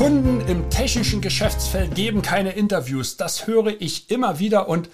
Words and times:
Kunden 0.00 0.40
im 0.48 0.70
technischen 0.70 1.20
Geschäftsfeld 1.20 1.94
geben 1.94 2.22
keine 2.22 2.52
Interviews. 2.52 3.18
Das 3.18 3.46
höre 3.46 3.66
ich 3.82 4.10
immer 4.10 4.38
wieder 4.38 4.66
und 4.66 4.88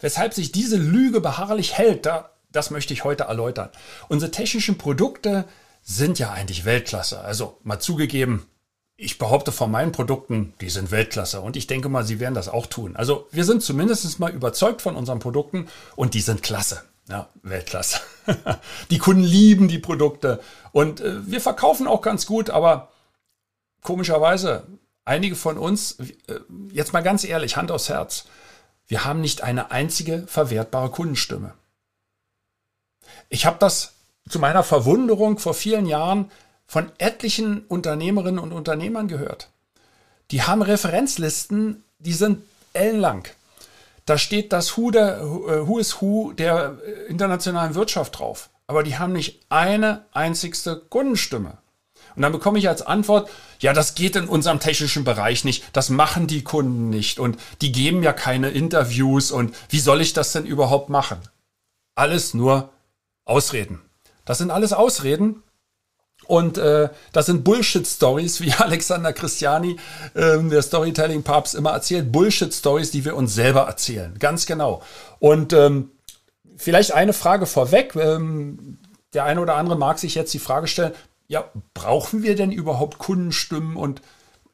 weshalb 0.00 0.34
sich 0.34 0.52
diese 0.52 0.76
Lüge 0.76 1.22
beharrlich 1.22 1.78
hält, 1.78 2.04
da, 2.04 2.32
das 2.52 2.70
möchte 2.70 2.92
ich 2.92 3.02
heute 3.02 3.24
erläutern. 3.24 3.70
Unsere 4.10 4.30
technischen 4.30 4.76
Produkte 4.76 5.46
sind 5.80 6.18
ja 6.18 6.32
eigentlich 6.32 6.66
Weltklasse. 6.66 7.20
Also 7.22 7.56
mal 7.62 7.78
zugegeben, 7.78 8.44
ich 8.98 9.16
behaupte 9.16 9.50
von 9.50 9.70
meinen 9.70 9.92
Produkten, 9.92 10.52
die 10.60 10.68
sind 10.68 10.90
Weltklasse 10.90 11.40
und 11.40 11.56
ich 11.56 11.66
denke 11.66 11.88
mal, 11.88 12.04
sie 12.04 12.20
werden 12.20 12.34
das 12.34 12.50
auch 12.50 12.66
tun. 12.66 12.96
Also 12.96 13.28
wir 13.30 13.46
sind 13.46 13.62
zumindest 13.62 14.20
mal 14.20 14.30
überzeugt 14.30 14.82
von 14.82 14.94
unseren 14.94 15.20
Produkten 15.20 15.68
und 15.96 16.12
die 16.12 16.20
sind 16.20 16.42
klasse. 16.42 16.82
Ja, 17.08 17.30
Weltklasse. 17.42 18.00
die 18.90 18.98
Kunden 18.98 19.22
lieben 19.22 19.68
die 19.68 19.78
Produkte 19.78 20.38
und 20.72 21.00
äh, 21.00 21.26
wir 21.26 21.40
verkaufen 21.40 21.86
auch 21.86 22.02
ganz 22.02 22.26
gut, 22.26 22.50
aber 22.50 22.90
komischerweise, 23.82 24.66
einige 25.04 25.36
von 25.36 25.58
uns, 25.58 25.98
äh, 26.00 26.40
jetzt 26.72 26.92
mal 26.92 27.02
ganz 27.02 27.24
ehrlich, 27.24 27.56
Hand 27.56 27.70
aufs 27.70 27.88
Herz, 27.88 28.26
wir 28.88 29.04
haben 29.04 29.20
nicht 29.20 29.42
eine 29.42 29.70
einzige 29.70 30.26
verwertbare 30.26 30.90
Kundenstimme. 30.90 31.54
Ich 33.28 33.46
habe 33.46 33.56
das 33.60 33.94
zu 34.28 34.38
meiner 34.38 34.62
Verwunderung 34.62 35.38
vor 35.38 35.54
vielen 35.54 35.86
Jahren 35.86 36.30
von 36.66 36.90
etlichen 36.98 37.64
Unternehmerinnen 37.66 38.38
und 38.38 38.52
Unternehmern 38.52 39.08
gehört. 39.08 39.48
Die 40.30 40.42
haben 40.42 40.62
Referenzlisten, 40.62 41.84
die 41.98 42.12
sind 42.12 42.42
ellenlang. 42.72 43.26
Da 44.06 44.18
steht 44.18 44.52
das 44.52 44.76
Who, 44.76 44.90
der, 44.90 45.18
äh, 45.18 45.66
Who 45.68 45.78
is 45.78 46.00
Who 46.00 46.32
der 46.32 46.78
äh, 46.84 47.06
internationalen 47.08 47.74
Wirtschaft 47.74 48.18
drauf. 48.18 48.50
Aber 48.66 48.82
die 48.82 48.98
haben 48.98 49.12
nicht 49.12 49.40
eine 49.48 50.04
einzigste 50.12 50.76
Kundenstimme. 50.76 51.58
Und 52.20 52.24
dann 52.24 52.32
bekomme 52.32 52.58
ich 52.58 52.68
als 52.68 52.82
Antwort, 52.82 53.30
ja, 53.60 53.72
das 53.72 53.94
geht 53.94 54.14
in 54.14 54.28
unserem 54.28 54.60
technischen 54.60 55.04
Bereich 55.04 55.42
nicht, 55.42 55.64
das 55.72 55.88
machen 55.88 56.26
die 56.26 56.44
Kunden 56.44 56.90
nicht 56.90 57.18
und 57.18 57.38
die 57.62 57.72
geben 57.72 58.02
ja 58.02 58.12
keine 58.12 58.50
Interviews 58.50 59.30
und 59.30 59.56
wie 59.70 59.80
soll 59.80 60.02
ich 60.02 60.12
das 60.12 60.32
denn 60.32 60.44
überhaupt 60.44 60.90
machen? 60.90 61.16
Alles 61.94 62.34
nur 62.34 62.68
Ausreden. 63.24 63.80
Das 64.26 64.36
sind 64.36 64.50
alles 64.50 64.74
Ausreden 64.74 65.42
und 66.26 66.58
äh, 66.58 66.90
das 67.14 67.24
sind 67.24 67.42
Bullshit-Stories, 67.42 68.42
wie 68.42 68.52
Alexander 68.58 69.14
Christiani, 69.14 69.78
äh, 70.12 70.42
der 70.42 70.60
Storytelling-Papst, 70.60 71.54
immer 71.54 71.70
erzählt. 71.70 72.12
Bullshit-Stories, 72.12 72.90
die 72.90 73.06
wir 73.06 73.16
uns 73.16 73.34
selber 73.34 73.62
erzählen. 73.62 74.14
Ganz 74.18 74.44
genau. 74.44 74.82
Und 75.20 75.54
ähm, 75.54 75.90
vielleicht 76.58 76.92
eine 76.92 77.14
Frage 77.14 77.46
vorweg. 77.46 77.96
Ähm, 77.96 78.76
der 79.14 79.24
eine 79.24 79.40
oder 79.40 79.56
andere 79.56 79.76
mag 79.76 79.98
sich 79.98 80.14
jetzt 80.14 80.32
die 80.34 80.38
Frage 80.38 80.68
stellen, 80.68 80.92
ja, 81.30 81.44
brauchen 81.74 82.24
wir 82.24 82.34
denn 82.34 82.50
überhaupt 82.50 82.98
Kundenstimmen 82.98 83.76
und 83.76 84.02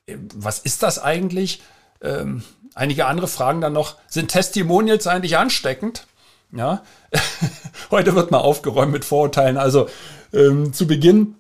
äh, 0.07 0.19
was 0.35 0.59
ist 0.59 0.83
das 0.83 0.99
eigentlich? 0.99 1.63
Ähm, 2.03 2.43
einige 2.75 3.07
andere 3.07 3.29
fragen 3.29 3.63
dann 3.63 3.73
noch, 3.73 3.97
sind 4.09 4.31
Testimonials 4.31 5.07
eigentlich 5.07 5.39
ansteckend? 5.39 6.07
Ja, 6.53 6.83
heute 7.91 8.15
wird 8.15 8.31
mal 8.31 8.41
aufgeräumt 8.41 8.93
mit 8.93 9.07
Vorurteilen. 9.07 9.57
Also 9.57 9.89
ähm, 10.35 10.75
zu 10.75 10.87
Beginn, 10.87 11.37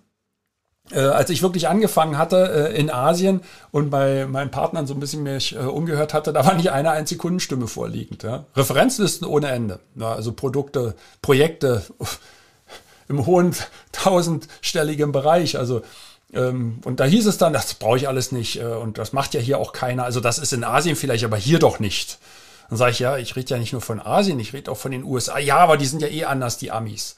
äh, 0.90 1.00
als 1.00 1.28
ich 1.28 1.42
wirklich 1.42 1.68
angefangen 1.68 2.16
hatte 2.16 2.70
äh, 2.72 2.80
in 2.80 2.90
Asien 2.90 3.42
und 3.72 3.90
bei 3.90 4.24
meinen 4.24 4.50
Partnern 4.50 4.86
so 4.86 4.94
ein 4.94 5.00
bisschen 5.00 5.22
mich 5.22 5.54
äh, 5.54 5.58
umgehört 5.58 6.14
hatte, 6.14 6.32
da 6.32 6.46
war 6.46 6.54
nicht 6.54 6.70
eine 6.70 6.92
einzige 6.92 7.18
Kundenstimme 7.18 7.66
vorliegend. 7.66 8.22
Ja? 8.22 8.46
Referenzlisten 8.56 9.26
ohne 9.26 9.48
Ende. 9.48 9.80
Ja, 9.96 10.14
also 10.14 10.32
Produkte, 10.32 10.94
Projekte, 11.20 11.82
im 13.08 13.26
hohen 13.26 13.54
tausendstelligen 13.92 15.12
Bereich. 15.12 15.58
Also 15.58 15.82
ähm, 16.32 16.80
und 16.84 17.00
da 17.00 17.04
hieß 17.04 17.26
es 17.26 17.38
dann, 17.38 17.52
das 17.52 17.74
brauche 17.74 17.96
ich 17.96 18.08
alles 18.08 18.32
nicht 18.32 18.60
äh, 18.60 18.64
und 18.64 18.98
das 18.98 19.12
macht 19.12 19.34
ja 19.34 19.40
hier 19.40 19.58
auch 19.58 19.72
keiner. 19.72 20.04
Also 20.04 20.20
das 20.20 20.38
ist 20.38 20.52
in 20.52 20.64
Asien 20.64 20.96
vielleicht, 20.96 21.24
aber 21.24 21.36
hier 21.36 21.58
doch 21.58 21.78
nicht. 21.78 22.18
Dann 22.68 22.78
sage 22.78 22.92
ich, 22.92 22.98
ja, 22.98 23.16
ich 23.16 23.36
rede 23.36 23.50
ja 23.50 23.58
nicht 23.58 23.72
nur 23.72 23.82
von 23.82 24.00
Asien, 24.00 24.40
ich 24.40 24.52
rede 24.52 24.70
auch 24.70 24.76
von 24.76 24.90
den 24.90 25.04
USA. 25.04 25.38
Ja, 25.38 25.58
aber 25.58 25.76
die 25.76 25.86
sind 25.86 26.02
ja 26.02 26.08
eh 26.08 26.24
anders, 26.24 26.58
die 26.58 26.72
Amis. 26.72 27.16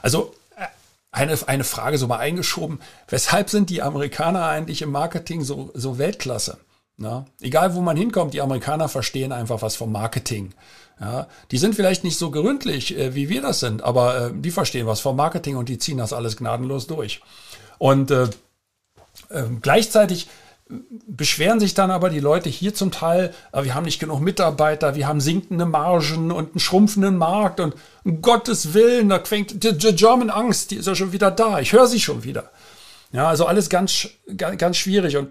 Also 0.00 0.34
äh, 0.56 0.66
eine, 1.10 1.36
eine 1.46 1.64
Frage 1.64 1.98
so 1.98 2.06
mal 2.06 2.18
eingeschoben, 2.18 2.80
weshalb 3.08 3.50
sind 3.50 3.68
die 3.70 3.82
Amerikaner 3.82 4.46
eigentlich 4.46 4.82
im 4.82 4.92
Marketing 4.92 5.42
so, 5.42 5.70
so 5.74 5.98
Weltklasse? 5.98 6.58
Na, 7.02 7.24
egal 7.40 7.74
wo 7.74 7.80
man 7.80 7.96
hinkommt, 7.96 8.34
die 8.34 8.42
Amerikaner 8.42 8.86
verstehen 8.88 9.32
einfach 9.32 9.62
was 9.62 9.74
vom 9.74 9.90
Marketing. 9.90 10.52
Ja, 11.00 11.28
die 11.50 11.56
sind 11.56 11.74
vielleicht 11.74 12.04
nicht 12.04 12.18
so 12.18 12.30
gründlich, 12.30 12.96
äh, 12.96 13.14
wie 13.14 13.30
wir 13.30 13.40
das 13.40 13.60
sind, 13.60 13.82
aber 13.82 14.26
äh, 14.26 14.30
die 14.34 14.50
verstehen 14.50 14.86
was 14.86 15.00
vom 15.00 15.16
Marketing 15.16 15.56
und 15.56 15.68
die 15.70 15.78
ziehen 15.78 15.96
das 15.96 16.12
alles 16.12 16.36
gnadenlos 16.36 16.86
durch. 16.86 17.22
Und 17.78 18.10
äh, 18.10 18.24
äh, 19.30 19.44
gleichzeitig 19.62 20.28
beschweren 21.06 21.58
sich 21.58 21.74
dann 21.74 21.90
aber 21.90 22.10
die 22.10 22.20
Leute 22.20 22.48
hier 22.48 22.74
zum 22.74 22.90
Teil, 22.90 23.34
äh, 23.52 23.64
wir 23.64 23.74
haben 23.74 23.84
nicht 23.84 23.98
genug 23.98 24.20
Mitarbeiter, 24.20 24.94
wir 24.94 25.08
haben 25.08 25.20
sinkende 25.20 25.66
Margen 25.66 26.30
und 26.30 26.50
einen 26.50 26.60
schrumpfenden 26.60 27.16
Markt 27.16 27.60
und 27.60 27.74
um 28.04 28.20
Gottes 28.20 28.74
Willen, 28.74 29.08
da 29.08 29.24
fängt 29.24 29.64
die, 29.64 29.76
die 29.76 29.96
German 29.96 30.30
Angst, 30.30 30.70
die 30.70 30.76
ist 30.76 30.86
ja 30.86 30.94
schon 30.94 31.12
wieder 31.12 31.30
da, 31.30 31.60
ich 31.60 31.72
höre 31.72 31.86
sie 31.86 32.00
schon 32.00 32.24
wieder. 32.24 32.50
Ja, 33.12 33.28
also 33.28 33.46
alles 33.46 33.68
ganz, 33.70 34.08
ganz, 34.36 34.58
ganz 34.58 34.76
schwierig. 34.76 35.16
Und 35.16 35.30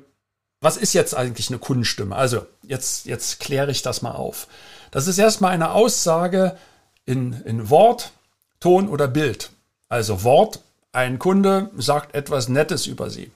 was 0.62 0.76
ist 0.78 0.94
jetzt 0.94 1.16
eigentlich 1.16 1.50
eine 1.50 1.60
Kundenstimme? 1.60 2.16
Also, 2.16 2.46
jetzt, 2.64 3.06
jetzt 3.06 3.40
kläre 3.40 3.72
ich 3.72 3.82
das 3.82 4.02
mal 4.02 4.12
auf. 4.12 4.48
Das 4.92 5.08
ist 5.08 5.18
erstmal 5.18 5.52
eine 5.52 5.72
Aussage 5.72 6.58
in, 7.06 7.34
in 7.46 7.70
Wort, 7.70 8.12
Ton 8.60 8.90
oder 8.90 9.08
Bild. 9.08 9.52
Also 9.88 10.24
Wort, 10.24 10.60
ein 10.92 11.20
Kunde 11.20 11.70
sagt 11.78 12.16
etwas 12.16 12.50
Nettes 12.50 12.88
über 12.88 13.10
Sie. 13.10 13.32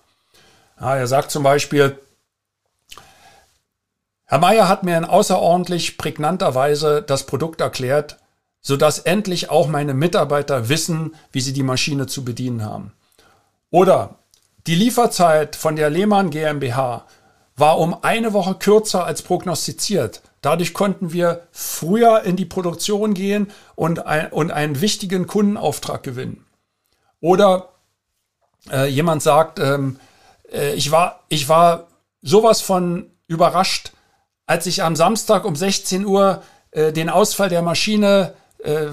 Ja, 0.79 0.95
er 0.95 1.07
sagt 1.07 1.31
zum 1.31 1.43
Beispiel, 1.43 1.97
Herr 4.25 4.39
Meier 4.39 4.67
hat 4.67 4.83
mir 4.83 4.97
in 4.97 5.05
außerordentlich 5.05 5.97
prägnanter 5.97 6.55
Weise 6.55 7.03
das 7.03 7.25
Produkt 7.25 7.61
erklärt, 7.61 8.17
sodass 8.61 8.99
endlich 8.99 9.49
auch 9.49 9.67
meine 9.67 9.93
Mitarbeiter 9.93 10.69
wissen, 10.69 11.15
wie 11.31 11.41
sie 11.41 11.53
die 11.53 11.63
Maschine 11.63 12.07
zu 12.07 12.23
bedienen 12.25 12.65
haben. 12.65 12.93
Oder 13.69 14.15
die 14.65 14.75
Lieferzeit 14.75 15.55
von 15.55 15.75
der 15.75 15.89
Lehmann 15.89 16.29
GmbH 16.29 17.05
war 17.57 17.77
um 17.77 18.03
eine 18.03 18.33
Woche 18.33 18.55
kürzer 18.55 19.05
als 19.05 19.21
prognostiziert. 19.21 20.21
Dadurch 20.43 20.73
konnten 20.73 21.13
wir 21.13 21.47
früher 21.51 22.23
in 22.23 22.35
die 22.35 22.45
Produktion 22.45 23.13
gehen 23.13 23.49
und, 23.75 24.05
ein, 24.05 24.31
und 24.31 24.51
einen 24.51 24.81
wichtigen 24.81 25.25
Kundenauftrag 25.25 26.03
gewinnen. 26.03 26.45
Oder 27.21 27.69
äh, 28.69 28.87
jemand 28.87 29.23
sagt, 29.23 29.59
ähm, 29.59 29.99
äh, 30.51 30.73
ich, 30.73 30.91
war, 30.91 31.21
ich 31.29 31.47
war 31.47 31.87
sowas 32.21 32.61
von 32.61 33.09
überrascht, 33.27 33.93
als 34.45 34.65
ich 34.65 34.83
am 34.83 34.97
Samstag 34.97 35.45
um 35.45 35.55
16 35.55 36.05
Uhr 36.05 36.43
äh, 36.71 36.91
den 36.91 37.09
Ausfall 37.09 37.47
der 37.47 37.61
Maschine 37.61 38.33
äh, 38.59 38.87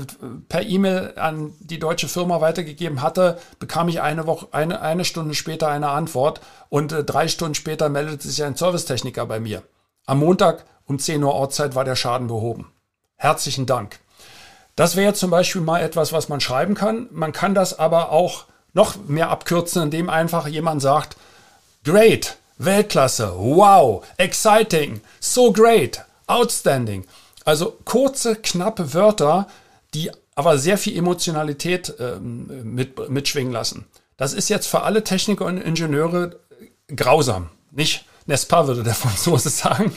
per 0.49 0.63
E-Mail 0.63 1.15
an 1.17 1.53
die 1.59 1.81
deutsche 1.81 2.07
Firma 2.07 2.41
weitergegeben 2.41 3.03
hatte, 3.03 3.39
bekam 3.59 3.89
ich 3.89 4.01
eine 4.01 4.27
Woche, 4.29 4.47
eine, 4.53 4.83
eine 4.83 5.05
Stunde 5.05 5.35
später 5.35 5.67
eine 5.67 5.89
Antwort 5.89 6.41
und 6.69 6.93
äh, 6.93 7.03
drei 7.03 7.27
Stunden 7.27 7.57
später 7.57 7.89
meldete 7.89 8.29
sich 8.29 8.45
ein 8.45 8.55
Servicetechniker 8.55 9.27
bei 9.27 9.41
mir. 9.41 9.65
Am 10.07 10.21
Montag 10.21 10.65
um 10.91 10.99
10 10.99 11.23
Uhr 11.23 11.33
Ortszeit 11.33 11.77
war 11.77 11.85
der 11.85 11.95
Schaden 11.95 12.27
behoben. 12.27 12.73
Herzlichen 13.15 13.65
Dank. 13.65 14.01
Das 14.75 14.97
wäre 14.97 15.15
zum 15.15 15.31
Beispiel 15.31 15.63
mal 15.63 15.81
etwas, 15.81 16.13
was 16.13 16.29
man 16.29 16.41
schreiben 16.41 16.75
kann. 16.75 17.07
Man 17.13 17.33
kann 17.33 17.55
das 17.55 17.79
aber 17.79 18.11
auch 18.11 18.47
noch 18.73 18.97
mehr 19.07 19.31
abkürzen, 19.31 19.85
indem 19.85 20.11
einfach 20.11 20.49
jemand 20.49 20.83
sagt, 20.83 21.17
great, 21.85 22.39
Weltklasse, 22.59 23.33
wow, 23.37 24.05
exciting, 24.17 25.01
so 25.21 25.53
great, 25.53 26.05
outstanding. 26.27 27.07
Also 27.45 27.79
kurze, 27.85 28.35
knappe 28.35 28.93
Wörter, 28.93 29.47
die 29.95 30.11
aber 30.35 30.59
sehr 30.59 30.77
viel 30.77 30.99
Emotionalität 30.99 31.95
ähm, 32.01 32.75
mit, 32.75 33.09
mitschwingen 33.09 33.53
lassen. 33.53 33.87
Das 34.17 34.33
ist 34.33 34.49
jetzt 34.49 34.67
für 34.67 34.83
alle 34.83 35.05
Techniker 35.05 35.45
und 35.45 35.59
Ingenieure 35.59 36.41
grausam. 36.89 37.49
Nicht 37.71 38.07
Nespa 38.31 38.67
würde 38.67 38.83
der 38.83 38.95
Franzose 39.05 39.51
sagen. 39.51 39.93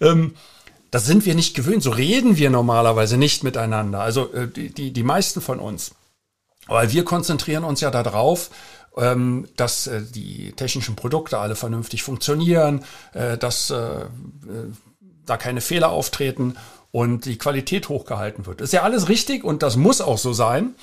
Ähm, 0.00 0.34
das 0.90 1.06
sind 1.06 1.24
wir 1.24 1.34
nicht 1.34 1.54
gewöhnt. 1.56 1.82
So 1.82 1.90
reden 1.90 2.36
wir 2.36 2.50
normalerweise 2.50 3.16
nicht 3.16 3.42
miteinander. 3.42 4.00
Also 4.00 4.32
äh, 4.32 4.48
die, 4.48 4.70
die, 4.72 4.92
die 4.92 5.02
meisten 5.02 5.40
von 5.40 5.58
uns. 5.58 5.92
Weil 6.66 6.92
wir 6.92 7.04
konzentrieren 7.04 7.64
uns 7.64 7.80
ja 7.80 7.90
darauf, 7.90 8.50
ähm, 8.96 9.46
dass 9.56 9.86
äh, 9.86 10.02
die 10.02 10.52
technischen 10.52 10.96
Produkte 10.96 11.38
alle 11.38 11.56
vernünftig 11.56 12.02
funktionieren, 12.02 12.84
äh, 13.12 13.38
dass 13.38 13.70
äh, 13.70 14.06
da 15.24 15.36
keine 15.36 15.60
Fehler 15.60 15.90
auftreten 15.90 16.56
und 16.92 17.24
die 17.24 17.38
Qualität 17.38 17.88
hochgehalten 17.88 18.46
wird. 18.46 18.60
Ist 18.60 18.72
ja 18.72 18.82
alles 18.82 19.08
richtig 19.08 19.44
und 19.44 19.62
das 19.62 19.76
muss 19.76 20.00
auch 20.00 20.18
so 20.18 20.32
sein. 20.32 20.74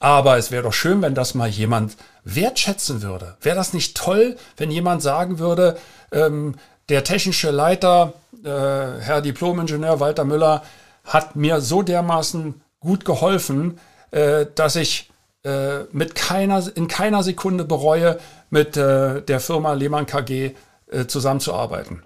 Aber 0.00 0.38
es 0.38 0.50
wäre 0.50 0.62
doch 0.62 0.72
schön, 0.72 1.02
wenn 1.02 1.14
das 1.14 1.34
mal 1.34 1.48
jemand 1.48 1.96
wertschätzen 2.24 3.02
würde. 3.02 3.36
Wäre 3.40 3.56
das 3.56 3.72
nicht 3.72 3.96
toll, 3.96 4.36
wenn 4.56 4.70
jemand 4.70 5.02
sagen 5.02 5.38
würde, 5.38 5.76
ähm, 6.12 6.54
der 6.88 7.04
technische 7.04 7.50
Leiter, 7.50 8.14
äh, 8.44 8.48
Herr 8.48 9.20
Diplomingenieur 9.20 10.00
Walter 10.00 10.24
Müller, 10.24 10.62
hat 11.04 11.36
mir 11.36 11.60
so 11.60 11.82
dermaßen 11.82 12.60
gut 12.80 13.04
geholfen, 13.04 13.80
äh, 14.10 14.46
dass 14.54 14.76
ich 14.76 15.10
äh, 15.44 15.84
mit 15.92 16.14
keiner, 16.14 16.64
in 16.76 16.88
keiner 16.88 17.22
Sekunde 17.22 17.64
bereue, 17.64 18.18
mit 18.50 18.76
äh, 18.76 19.22
der 19.22 19.40
Firma 19.40 19.72
Lehmann 19.72 20.06
KG 20.06 20.54
äh, 20.86 21.06
zusammenzuarbeiten. 21.06 22.02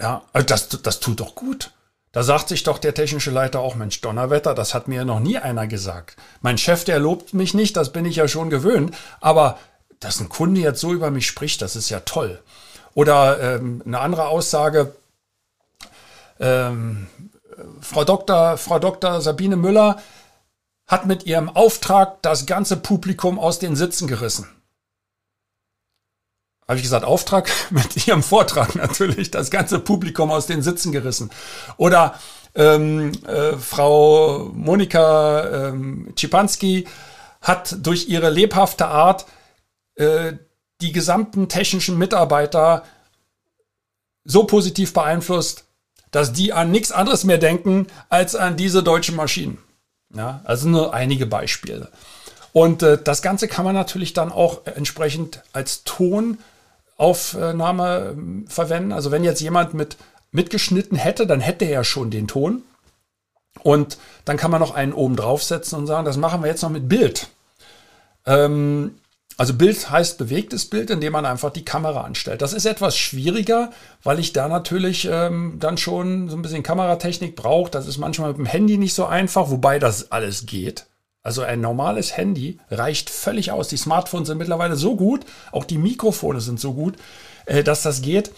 Ja, 0.00 0.22
also 0.32 0.46
das, 0.46 0.68
das 0.68 1.00
tut 1.00 1.20
doch 1.20 1.34
gut. 1.34 1.72
Da 2.12 2.24
sagt 2.24 2.48
sich 2.48 2.64
doch 2.64 2.78
der 2.78 2.94
technische 2.94 3.30
Leiter 3.30 3.60
auch, 3.60 3.76
Mensch, 3.76 4.00
Donnerwetter, 4.00 4.54
das 4.54 4.74
hat 4.74 4.88
mir 4.88 5.04
noch 5.04 5.20
nie 5.20 5.38
einer 5.38 5.68
gesagt. 5.68 6.16
Mein 6.40 6.58
Chef, 6.58 6.84
der 6.84 6.98
lobt 6.98 7.34
mich 7.34 7.54
nicht, 7.54 7.76
das 7.76 7.92
bin 7.92 8.04
ich 8.04 8.16
ja 8.16 8.26
schon 8.26 8.50
gewöhnt, 8.50 8.96
aber 9.20 9.58
dass 10.00 10.18
ein 10.20 10.28
Kunde 10.28 10.60
jetzt 10.60 10.80
so 10.80 10.92
über 10.92 11.10
mich 11.10 11.26
spricht, 11.26 11.62
das 11.62 11.76
ist 11.76 11.88
ja 11.88 12.00
toll. 12.00 12.42
Oder 12.94 13.40
ähm, 13.40 13.82
eine 13.86 14.00
andere 14.00 14.26
Aussage, 14.26 14.94
ähm, 16.40 17.06
Frau 17.80 18.04
Dr., 18.04 18.56
Frau 18.56 18.78
Dr. 18.78 19.20
Sabine 19.20 19.56
Müller 19.56 20.02
hat 20.88 21.06
mit 21.06 21.26
ihrem 21.26 21.48
Auftrag 21.48 22.20
das 22.22 22.46
ganze 22.46 22.76
Publikum 22.76 23.38
aus 23.38 23.60
den 23.60 23.76
Sitzen 23.76 24.08
gerissen 24.08 24.48
habe 26.70 26.76
ich 26.76 26.84
gesagt, 26.84 27.04
Auftrag 27.04 27.50
mit 27.70 28.06
ihrem 28.06 28.22
Vortrag 28.22 28.76
natürlich, 28.76 29.32
das 29.32 29.50
ganze 29.50 29.80
Publikum 29.80 30.30
aus 30.30 30.46
den 30.46 30.62
Sitzen 30.62 30.92
gerissen. 30.92 31.30
Oder 31.76 32.14
ähm, 32.54 33.10
äh, 33.26 33.56
Frau 33.56 34.50
Monika 34.54 35.68
ähm, 35.68 36.14
Schipanski 36.16 36.86
hat 37.40 37.76
durch 37.84 38.08
ihre 38.08 38.30
lebhafte 38.30 38.86
Art 38.86 39.26
äh, 39.96 40.34
die 40.80 40.92
gesamten 40.92 41.48
technischen 41.48 41.98
Mitarbeiter 41.98 42.84
so 44.24 44.44
positiv 44.44 44.92
beeinflusst, 44.92 45.64
dass 46.12 46.32
die 46.32 46.52
an 46.52 46.70
nichts 46.70 46.92
anderes 46.92 47.24
mehr 47.24 47.38
denken 47.38 47.88
als 48.10 48.36
an 48.36 48.56
diese 48.56 48.84
deutschen 48.84 49.16
Maschinen. 49.16 49.58
Ja, 50.14 50.40
also 50.44 50.68
nur 50.68 50.94
einige 50.94 51.26
Beispiele. 51.26 51.88
Und 52.52 52.84
äh, 52.84 52.96
das 53.02 53.22
Ganze 53.22 53.48
kann 53.48 53.64
man 53.64 53.74
natürlich 53.74 54.12
dann 54.12 54.30
auch 54.30 54.66
entsprechend 54.66 55.42
als 55.52 55.82
Ton 55.82 56.38
Aufnahme 57.00 58.10
ähm, 58.12 58.44
verwenden. 58.46 58.92
Also 58.92 59.10
wenn 59.10 59.24
jetzt 59.24 59.40
jemand 59.40 59.74
mit 59.74 59.96
mitgeschnitten 60.32 60.96
hätte, 60.96 61.26
dann 61.26 61.40
hätte 61.40 61.64
er 61.64 61.82
schon 61.82 62.10
den 62.10 62.28
Ton. 62.28 62.62
Und 63.62 63.98
dann 64.24 64.36
kann 64.36 64.50
man 64.50 64.60
noch 64.60 64.74
einen 64.74 64.92
oben 64.92 65.16
draufsetzen 65.16 65.78
und 65.78 65.86
sagen, 65.86 66.04
das 66.04 66.16
machen 66.16 66.42
wir 66.42 66.48
jetzt 66.48 66.62
noch 66.62 66.70
mit 66.70 66.88
Bild. 66.88 67.28
Ähm, 68.26 68.94
also 69.36 69.54
Bild 69.54 69.90
heißt 69.90 70.18
bewegtes 70.18 70.66
Bild, 70.66 70.90
indem 70.90 71.14
man 71.14 71.24
einfach 71.24 71.50
die 71.50 71.64
Kamera 71.64 72.02
anstellt. 72.02 72.42
Das 72.42 72.52
ist 72.52 72.66
etwas 72.66 72.96
schwieriger, 72.96 73.70
weil 74.02 74.18
ich 74.18 74.32
da 74.34 74.48
natürlich 74.48 75.08
ähm, 75.10 75.56
dann 75.58 75.78
schon 75.78 76.28
so 76.28 76.36
ein 76.36 76.42
bisschen 76.42 76.62
Kameratechnik 76.62 77.36
brauche. 77.36 77.70
Das 77.70 77.86
ist 77.86 77.96
manchmal 77.96 78.28
mit 78.28 78.38
dem 78.38 78.46
Handy 78.46 78.76
nicht 78.76 78.94
so 78.94 79.06
einfach, 79.06 79.50
wobei 79.50 79.78
das 79.78 80.12
alles 80.12 80.44
geht. 80.44 80.86
Also 81.22 81.42
ein 81.42 81.60
normales 81.60 82.16
Handy 82.16 82.58
reicht 82.70 83.10
völlig 83.10 83.52
aus. 83.52 83.68
Die 83.68 83.76
Smartphones 83.76 84.28
sind 84.28 84.38
mittlerweile 84.38 84.76
so 84.76 84.96
gut, 84.96 85.26
auch 85.52 85.64
die 85.64 85.78
Mikrofone 85.78 86.40
sind 86.40 86.58
so 86.58 86.72
gut, 86.72 86.96
äh, 87.44 87.62
dass 87.62 87.82
das 87.82 88.00
geht. 88.00 88.32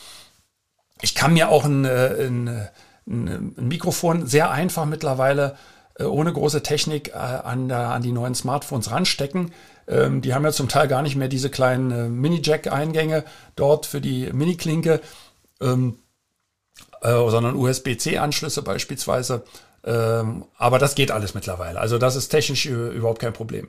Ich 1.01 1.15
kann 1.15 1.35
mir 1.35 1.49
auch 1.49 1.65
ein, 1.65 1.85
äh, 1.85 2.27
ein, 2.27 2.69
ein 3.07 3.55
Mikrofon 3.57 4.27
sehr 4.27 4.51
einfach 4.51 4.85
mittlerweile 4.85 5.57
äh, 5.99 6.05
ohne 6.05 6.33
große 6.33 6.63
Technik 6.63 7.15
an, 7.15 7.71
an 7.71 8.03
die 8.03 8.13
neuen 8.13 8.35
Smartphones 8.35 8.91
ranstecken. 8.91 9.53
Ähm, 9.87 10.21
die 10.21 10.35
haben 10.35 10.45
ja 10.45 10.53
zum 10.53 10.69
Teil 10.69 10.89
gar 10.89 11.03
nicht 11.03 11.17
mehr 11.17 11.29
diese 11.29 11.51
kleinen 11.51 12.21
Mini-Jack-Eingänge 12.21 13.25
dort 13.55 13.87
für 13.87 14.01
die 14.01 14.33
Mini-Klinke, 14.33 15.01
ähm, 15.61 15.99
sondern 17.03 17.57
USB-C-Anschlüsse 17.57 18.63
beispielsweise. 18.63 19.43
Ähm, 19.85 20.45
aber 20.57 20.79
das 20.79 20.95
geht 20.95 21.11
alles 21.11 21.35
mittlerweile. 21.35 21.81
Also 21.81 21.99
das 21.99 22.17
ist 22.17 22.29
technisch 22.29 22.67
überhaupt 22.67 23.21
kein 23.21 23.33
Problem. 23.33 23.69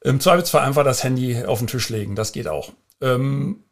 Im 0.00 0.20
Zweifelsfall 0.20 0.62
einfach 0.62 0.84
das 0.84 1.02
Handy 1.04 1.44
auf 1.44 1.58
den 1.58 1.68
Tisch 1.68 1.88
legen. 1.88 2.14
Das 2.14 2.32
geht 2.32 2.48
auch. 2.48 2.72
Ähm, 3.00 3.64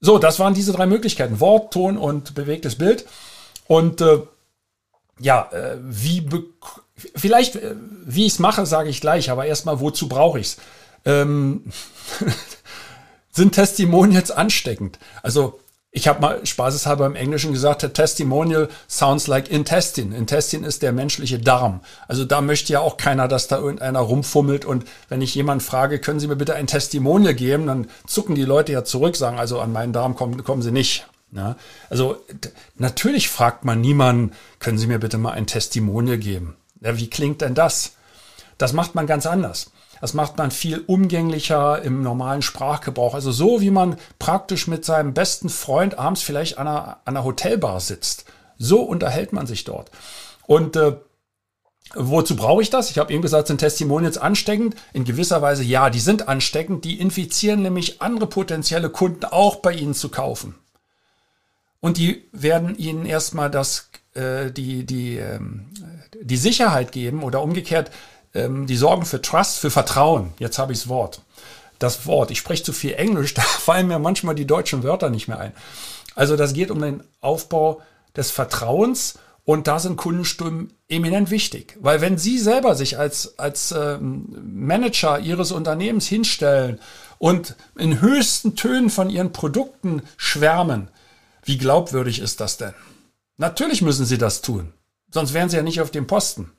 so, 0.00 0.18
das 0.18 0.38
waren 0.38 0.54
diese 0.54 0.72
drei 0.72 0.86
Möglichkeiten. 0.86 1.40
Wort, 1.40 1.72
Ton 1.72 1.96
und 1.96 2.34
bewegtes 2.34 2.76
Bild. 2.76 3.06
Und 3.66 4.00
äh, 4.00 4.20
ja, 5.18 5.48
äh, 5.52 5.78
wie 5.80 6.28
vielleicht, 7.16 7.56
äh, 7.56 7.74
wie 8.04 8.26
ich 8.26 8.34
es 8.34 8.38
mache, 8.38 8.66
sage 8.66 8.90
ich 8.90 9.00
gleich, 9.00 9.30
aber 9.30 9.46
erstmal, 9.46 9.80
wozu 9.80 10.08
brauche 10.08 10.38
ich 10.38 10.46
es? 10.48 10.56
Ähm, 11.04 11.64
sind 13.30 13.52
Testimonials 13.52 14.30
ansteckend? 14.30 14.98
Also 15.22 15.60
ich 15.96 16.08
habe 16.08 16.20
mal 16.20 16.44
spaßeshalber 16.44 17.06
im 17.06 17.14
Englischen 17.14 17.52
gesagt, 17.52 17.94
Testimonial 17.94 18.68
sounds 18.88 19.28
like 19.28 19.48
intestine. 19.48 20.14
Intestine 20.16 20.66
ist 20.66 20.82
der 20.82 20.92
menschliche 20.92 21.38
Darm. 21.38 21.82
Also 22.08 22.24
da 22.24 22.40
möchte 22.40 22.72
ja 22.72 22.80
auch 22.80 22.96
keiner, 22.96 23.28
dass 23.28 23.46
da 23.46 23.58
irgendeiner 23.58 24.00
rumfummelt. 24.00 24.64
Und 24.64 24.86
wenn 25.08 25.22
ich 25.22 25.36
jemand 25.36 25.62
frage, 25.62 26.00
können 26.00 26.18
Sie 26.18 26.26
mir 26.26 26.34
bitte 26.34 26.56
ein 26.56 26.66
Testimonial 26.66 27.32
geben, 27.32 27.68
dann 27.68 27.86
zucken 28.08 28.34
die 28.34 28.42
Leute 28.42 28.72
ja 28.72 28.82
zurück, 28.82 29.14
sagen, 29.14 29.38
also 29.38 29.60
an 29.60 29.72
meinen 29.72 29.92
Darm 29.92 30.16
kommen, 30.16 30.42
kommen 30.42 30.62
Sie 30.62 30.72
nicht. 30.72 31.06
Ja? 31.30 31.54
Also 31.90 32.16
natürlich 32.74 33.28
fragt 33.28 33.64
man 33.64 33.80
niemanden, 33.80 34.32
können 34.58 34.78
Sie 34.78 34.88
mir 34.88 34.98
bitte 34.98 35.16
mal 35.16 35.30
ein 35.30 35.46
Testimonial 35.46 36.18
geben. 36.18 36.56
Ja, 36.80 36.98
wie 36.98 37.08
klingt 37.08 37.40
denn 37.40 37.54
das? 37.54 37.92
Das 38.58 38.72
macht 38.72 38.96
man 38.96 39.06
ganz 39.06 39.26
anders. 39.26 39.70
Das 40.04 40.12
macht 40.12 40.36
man 40.36 40.50
viel 40.50 40.84
umgänglicher 40.86 41.80
im 41.80 42.02
normalen 42.02 42.42
Sprachgebrauch. 42.42 43.14
Also 43.14 43.32
so, 43.32 43.62
wie 43.62 43.70
man 43.70 43.96
praktisch 44.18 44.66
mit 44.66 44.84
seinem 44.84 45.14
besten 45.14 45.48
Freund 45.48 45.98
abends 45.98 46.20
vielleicht 46.20 46.58
an 46.58 46.68
einer, 46.68 46.98
an 47.06 47.16
einer 47.16 47.24
Hotelbar 47.24 47.80
sitzt. 47.80 48.26
So 48.58 48.82
unterhält 48.82 49.32
man 49.32 49.46
sich 49.46 49.64
dort. 49.64 49.90
Und 50.46 50.76
äh, 50.76 50.96
Wozu 51.94 52.36
brauche 52.36 52.60
ich 52.60 52.68
das? 52.68 52.90
Ich 52.90 52.98
habe 52.98 53.14
eben 53.14 53.22
gesagt, 53.22 53.48
sind 53.48 53.58
Testimonials 53.58 54.18
ansteckend? 54.18 54.76
In 54.92 55.04
gewisser 55.04 55.40
Weise 55.40 55.62
ja, 55.62 55.88
die 55.88 56.00
sind 56.00 56.28
ansteckend. 56.28 56.84
Die 56.84 57.00
infizieren 57.00 57.62
nämlich 57.62 58.02
andere 58.02 58.26
potenzielle 58.26 58.90
Kunden 58.90 59.24
auch 59.24 59.56
bei 59.56 59.72
Ihnen 59.72 59.94
zu 59.94 60.10
kaufen. 60.10 60.54
Und 61.80 61.96
die 61.96 62.28
werden 62.30 62.76
Ihnen 62.76 63.06
erstmal 63.06 63.50
das, 63.50 63.88
äh, 64.12 64.50
die, 64.50 64.84
die, 64.84 65.16
ähm, 65.16 65.70
die 66.20 66.36
Sicherheit 66.36 66.92
geben 66.92 67.22
oder 67.22 67.40
umgekehrt 67.40 67.90
ähm, 68.34 68.66
die 68.66 68.76
sorgen 68.76 69.04
für 69.04 69.22
Trust, 69.22 69.58
für 69.58 69.70
Vertrauen. 69.70 70.32
Jetzt 70.38 70.58
habe 70.58 70.72
ich 70.72 70.80
das 70.80 70.88
Wort. 70.88 71.22
Das 71.78 72.06
Wort. 72.06 72.30
Ich 72.30 72.38
spreche 72.38 72.62
zu 72.62 72.72
viel 72.72 72.94
Englisch, 72.94 73.34
da 73.34 73.42
fallen 73.42 73.88
mir 73.88 73.98
manchmal 73.98 74.34
die 74.34 74.46
deutschen 74.46 74.82
Wörter 74.82 75.10
nicht 75.10 75.28
mehr 75.28 75.38
ein. 75.38 75.52
Also 76.14 76.36
das 76.36 76.52
geht 76.52 76.70
um 76.70 76.80
den 76.80 77.02
Aufbau 77.20 77.80
des 78.16 78.30
Vertrauens 78.30 79.18
und 79.44 79.66
da 79.66 79.78
sind 79.78 79.96
Kundenstimmen 79.96 80.72
eminent 80.88 81.30
wichtig. 81.30 81.76
Weil 81.80 82.00
wenn 82.00 82.16
Sie 82.16 82.38
selber 82.38 82.74
sich 82.74 82.98
als, 82.98 83.38
als 83.38 83.72
ähm, 83.72 84.26
Manager 84.42 85.18
Ihres 85.18 85.52
Unternehmens 85.52 86.06
hinstellen 86.06 86.80
und 87.18 87.56
in 87.76 88.00
höchsten 88.00 88.56
Tönen 88.56 88.90
von 88.90 89.10
Ihren 89.10 89.32
Produkten 89.32 90.02
schwärmen, 90.16 90.88
wie 91.44 91.58
glaubwürdig 91.58 92.20
ist 92.20 92.40
das 92.40 92.56
denn? 92.56 92.74
Natürlich 93.36 93.82
müssen 93.82 94.06
Sie 94.06 94.18
das 94.18 94.40
tun. 94.40 94.72
Sonst 95.10 95.34
wären 95.34 95.48
Sie 95.50 95.56
ja 95.56 95.62
nicht 95.62 95.80
auf 95.80 95.90
dem 95.90 96.06
Posten. 96.06 96.52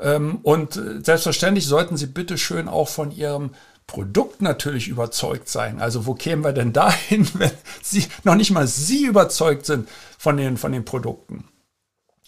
Ähm, 0.00 0.38
und 0.42 0.80
selbstverständlich 1.02 1.66
sollten 1.66 1.96
Sie 1.96 2.06
bitte 2.06 2.38
schön 2.38 2.68
auch 2.68 2.88
von 2.88 3.10
Ihrem 3.10 3.50
Produkt 3.86 4.42
natürlich 4.42 4.88
überzeugt 4.88 5.48
sein. 5.48 5.80
Also 5.80 6.06
wo 6.06 6.14
kämen 6.14 6.44
wir 6.44 6.52
denn 6.52 6.72
dahin, 6.74 7.28
wenn 7.34 7.52
Sie 7.82 8.06
noch 8.24 8.34
nicht 8.34 8.50
mal 8.50 8.66
Sie 8.66 9.04
überzeugt 9.06 9.66
sind 9.66 9.88
von 10.18 10.36
den, 10.36 10.56
von 10.56 10.72
den 10.72 10.84
Produkten? 10.84 11.48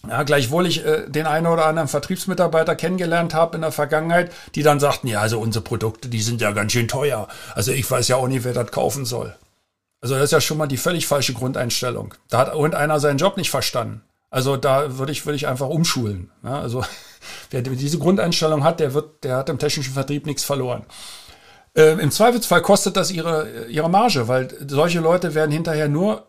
Ja, 0.07 0.23
gleichwohl 0.23 0.65
ich 0.65 0.85
äh, 0.85 1.09
den 1.09 1.25
einen 1.25 1.47
oder 1.47 1.65
anderen 1.65 1.89
Vertriebsmitarbeiter 1.89 2.75
kennengelernt 2.75 3.33
habe 3.33 3.55
in 3.57 3.61
der 3.61 3.73
Vergangenheit, 3.73 4.31
die 4.55 4.63
dann 4.63 4.79
sagten, 4.79 5.07
ja, 5.07 5.19
also 5.19 5.39
unsere 5.39 5.63
Produkte, 5.63 6.07
die 6.07 6.21
sind 6.21 6.39
ja 6.39 6.51
ganz 6.51 6.71
schön 6.71 6.87
teuer. 6.87 7.27
Also 7.53 7.73
ich 7.73 7.89
weiß 7.89 8.07
ja 8.07 8.15
auch 8.15 8.29
nicht, 8.29 8.45
wer 8.45 8.53
das 8.53 8.71
kaufen 8.71 9.03
soll. 9.03 9.35
Also 9.99 10.15
das 10.15 10.25
ist 10.25 10.31
ja 10.31 10.39
schon 10.39 10.57
mal 10.57 10.67
die 10.67 10.77
völlig 10.77 11.05
falsche 11.05 11.33
Grundeinstellung. 11.33 12.13
Da 12.29 12.37
hat 12.37 12.53
irgendeiner 12.53 13.01
seinen 13.01 13.17
Job 13.17 13.35
nicht 13.35 13.49
verstanden. 13.49 14.01
Also 14.29 14.55
da 14.55 14.97
würde 14.97 15.11
ich, 15.11 15.25
würde 15.25 15.35
ich 15.35 15.47
einfach 15.47 15.67
umschulen. 15.67 16.31
Ja, 16.43 16.61
also 16.61 16.85
wer 17.51 17.61
diese 17.61 17.99
Grundeinstellung 17.99 18.63
hat, 18.63 18.79
der 18.79 18.93
wird, 18.93 19.23
der 19.23 19.37
hat 19.37 19.49
im 19.49 19.59
technischen 19.59 19.93
Vertrieb 19.93 20.25
nichts 20.25 20.43
verloren. 20.43 20.85
Äh, 21.75 22.01
Im 22.01 22.11
Zweifelsfall 22.11 22.61
kostet 22.61 22.97
das 22.97 23.11
ihre, 23.11 23.67
ihre 23.69 23.89
Marge, 23.89 24.27
weil 24.27 24.49
solche 24.67 24.99
Leute 24.99 25.35
werden 25.35 25.51
hinterher 25.51 25.87
nur 25.87 26.25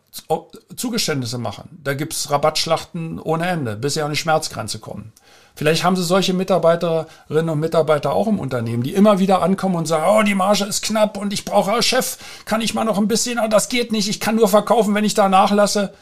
Zugeständnisse 0.77 1.39
machen. 1.39 1.81
Da 1.83 1.95
gibt's 1.95 2.31
Rabattschlachten 2.31 3.19
ohne 3.21 3.47
Ende, 3.47 3.77
bis 3.77 3.95
sie 3.95 4.03
an 4.03 4.11
die 4.11 4.17
Schmerzgrenze 4.17 4.81
kommen. 4.81 5.13
Vielleicht 5.55 5.85
haben 5.85 5.97
sie 5.97 6.03
solche 6.03 6.35
Mitarbeiterinnen 6.35 7.49
und 7.49 7.61
Mitarbeiter 7.61 8.13
auch 8.13 8.27
im 8.27 8.39
Unternehmen, 8.39 8.83
die 8.83 8.95
immer 8.95 9.19
wieder 9.19 9.43
ankommen 9.43 9.77
und 9.77 9.87
sagen, 9.87 10.05
oh, 10.09 10.23
die 10.23 10.35
Marge 10.35 10.65
ist 10.65 10.83
knapp 10.83 11.17
und 11.17 11.33
ich 11.33 11.45
brauche, 11.45 11.83
Chef, 11.83 12.19
kann 12.45 12.61
ich 12.61 12.75
mal 12.75 12.85
noch 12.85 12.99
ein 12.99 13.09
bisschen, 13.09 13.39
aber 13.39 13.49
das 13.49 13.69
geht 13.69 13.93
nicht, 13.93 14.09
ich 14.09 14.21
kann 14.21 14.37
nur 14.37 14.49
verkaufen, 14.49 14.95
wenn 14.95 15.05
ich 15.05 15.15
da 15.15 15.29
nachlasse. 15.29 15.93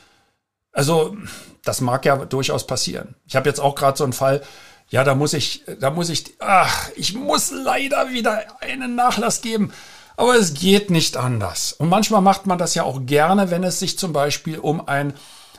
Also 0.72 1.16
das 1.64 1.80
mag 1.80 2.04
ja 2.04 2.16
durchaus 2.16 2.66
passieren. 2.66 3.14
Ich 3.26 3.36
habe 3.36 3.48
jetzt 3.48 3.60
auch 3.60 3.74
gerade 3.74 3.98
so 3.98 4.04
einen 4.04 4.12
Fall, 4.12 4.42
ja, 4.90 5.04
da 5.04 5.14
muss 5.14 5.34
ich, 5.34 5.64
da 5.80 5.90
muss 5.90 6.08
ich, 6.08 6.34
ach, 6.38 6.90
ich 6.96 7.14
muss 7.14 7.50
leider 7.50 8.10
wieder 8.10 8.44
einen 8.60 8.94
Nachlass 8.94 9.40
geben. 9.40 9.72
Aber 10.16 10.34
es 10.34 10.54
geht 10.54 10.90
nicht 10.90 11.16
anders. 11.16 11.72
Und 11.72 11.88
manchmal 11.88 12.22
macht 12.22 12.46
man 12.46 12.58
das 12.58 12.74
ja 12.74 12.82
auch 12.82 13.06
gerne, 13.06 13.50
wenn 13.50 13.62
es 13.62 13.78
sich 13.78 13.98
zum 13.98 14.12
Beispiel 14.12 14.58
um 14.58 14.86
ein 14.88 15.12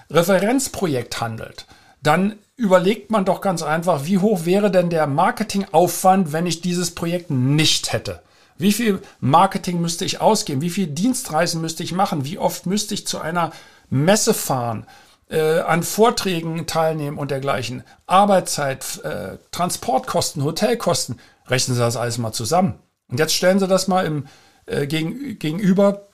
Referenzprojekt 0.09 1.21
handelt. 1.21 1.65
Dann 2.01 2.35
überlegt 2.57 3.11
man 3.11 3.23
doch 3.23 3.39
ganz 3.39 3.61
einfach, 3.61 4.05
wie 4.05 4.17
hoch 4.17 4.45
wäre 4.45 4.69
denn 4.71 4.89
der 4.89 5.07
Marketingaufwand, 5.07 6.33
wenn 6.33 6.45
ich 6.45 6.61
dieses 6.61 6.93
Projekt 6.93 7.29
nicht 7.29 7.93
hätte? 7.93 8.21
Wie 8.57 8.73
viel 8.73 9.01
Marketing 9.21 9.79
müsste 9.79 10.03
ich 10.03 10.19
ausgeben? 10.19 10.61
Wie 10.61 10.69
viel 10.69 10.87
Dienstreisen 10.87 11.61
müsste 11.61 11.83
ich 11.83 11.93
machen? 11.93 12.25
Wie 12.25 12.37
oft 12.37 12.65
müsste 12.65 12.93
ich 12.93 13.07
zu 13.07 13.21
einer 13.21 13.51
Messe 13.89 14.33
fahren? 14.33 14.85
Äh, 15.31 15.59
an 15.59 15.83
Vorträgen 15.83 16.65
teilnehmen 16.65 17.19
und 17.19 17.29
dergleichen. 17.29 17.83
Arbeitszeit, 18.07 19.03
äh, 19.03 19.37
Transportkosten, 19.51 20.43
Hotelkosten. 20.43 21.19
Rechnen 21.47 21.75
Sie 21.75 21.81
das 21.81 21.97
alles 21.97 22.17
mal 22.17 22.33
zusammen. 22.33 22.79
Und 23.09 23.19
jetzt 23.19 23.35
stellen 23.35 23.59
Sie 23.59 23.67
das 23.67 23.87
mal 23.87 24.05
im, 24.05 24.27
äh, 24.65 24.87
gegen, 24.87 25.37
gegenüber 25.37 26.07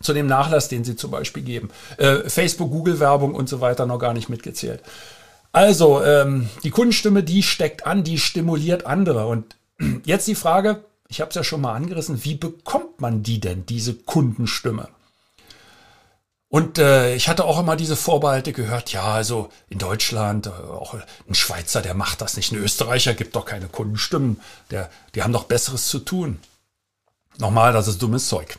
zu 0.00 0.12
dem 0.12 0.26
Nachlass, 0.26 0.68
den 0.68 0.82
Sie 0.82 0.96
zum 0.96 1.12
Beispiel 1.12 1.42
geben. 1.42 1.70
Äh, 1.98 2.28
Facebook, 2.28 2.70
Google-Werbung 2.70 3.34
und 3.34 3.48
so 3.48 3.60
weiter 3.60 3.86
noch 3.86 3.98
gar 3.98 4.12
nicht 4.12 4.28
mitgezählt. 4.28 4.82
Also, 5.52 6.02
ähm, 6.02 6.48
die 6.64 6.70
Kundenstimme, 6.70 7.22
die 7.22 7.42
steckt 7.42 7.86
an, 7.86 8.04
die 8.04 8.18
stimuliert 8.18 8.86
andere. 8.86 9.26
Und 9.26 9.56
jetzt 10.04 10.26
die 10.26 10.34
Frage, 10.34 10.84
ich 11.08 11.20
habe 11.20 11.30
es 11.30 11.36
ja 11.36 11.44
schon 11.44 11.60
mal 11.60 11.74
angerissen, 11.74 12.24
wie 12.24 12.34
bekommt 12.34 13.00
man 13.00 13.22
die 13.22 13.40
denn, 13.40 13.66
diese 13.66 13.94
Kundenstimme? 13.94 14.88
Und 16.50 16.78
äh, 16.78 17.14
ich 17.14 17.28
hatte 17.28 17.44
auch 17.44 17.60
immer 17.60 17.76
diese 17.76 17.96
Vorbehalte 17.96 18.52
gehört, 18.52 18.90
ja, 18.92 19.04
also 19.04 19.50
in 19.68 19.78
Deutschland, 19.78 20.46
äh, 20.46 20.50
auch 20.50 20.94
ein 21.28 21.34
Schweizer, 21.34 21.82
der 21.82 21.92
macht 21.92 22.22
das 22.22 22.36
nicht. 22.36 22.52
Ein 22.52 22.58
Österreicher 22.58 23.12
gibt 23.12 23.36
doch 23.36 23.44
keine 23.44 23.68
Kundenstimmen. 23.68 24.40
Der, 24.70 24.88
die 25.14 25.22
haben 25.22 25.32
doch 25.32 25.44
Besseres 25.44 25.88
zu 25.88 25.98
tun. 25.98 26.38
Nochmal, 27.36 27.72
das 27.74 27.86
ist 27.86 28.00
dummes 28.00 28.28
Zeug. 28.28 28.58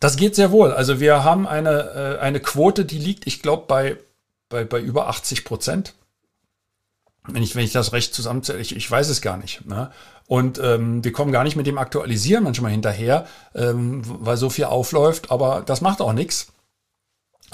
Das 0.00 0.16
geht 0.16 0.34
sehr 0.34 0.50
wohl. 0.50 0.72
Also 0.72 1.00
wir 1.00 1.24
haben 1.24 1.46
eine, 1.46 2.18
äh, 2.18 2.18
eine 2.20 2.40
Quote, 2.40 2.84
die 2.84 2.98
liegt, 2.98 3.26
ich 3.26 3.40
glaube, 3.40 3.64
bei, 3.66 3.96
bei, 4.50 4.64
bei 4.64 4.78
über 4.78 5.08
80 5.08 5.44
Prozent. 5.44 5.94
Wenn 7.26 7.42
ich, 7.42 7.56
wenn 7.56 7.64
ich 7.64 7.72
das 7.72 7.92
recht 7.92 8.14
zusammenzähle, 8.14 8.60
ich, 8.60 8.76
ich 8.76 8.90
weiß 8.90 9.08
es 9.08 9.22
gar 9.22 9.38
nicht. 9.38 9.64
Ne? 9.66 9.90
Und 10.26 10.58
ähm, 10.62 11.02
wir 11.02 11.12
kommen 11.12 11.32
gar 11.32 11.44
nicht 11.44 11.56
mit 11.56 11.66
dem 11.66 11.78
Aktualisieren 11.78 12.44
manchmal 12.44 12.70
hinterher, 12.70 13.26
ähm, 13.54 14.02
weil 14.04 14.36
so 14.36 14.50
viel 14.50 14.64
aufläuft, 14.64 15.30
aber 15.30 15.62
das 15.64 15.80
macht 15.80 16.02
auch 16.02 16.12
nichts. 16.12 16.48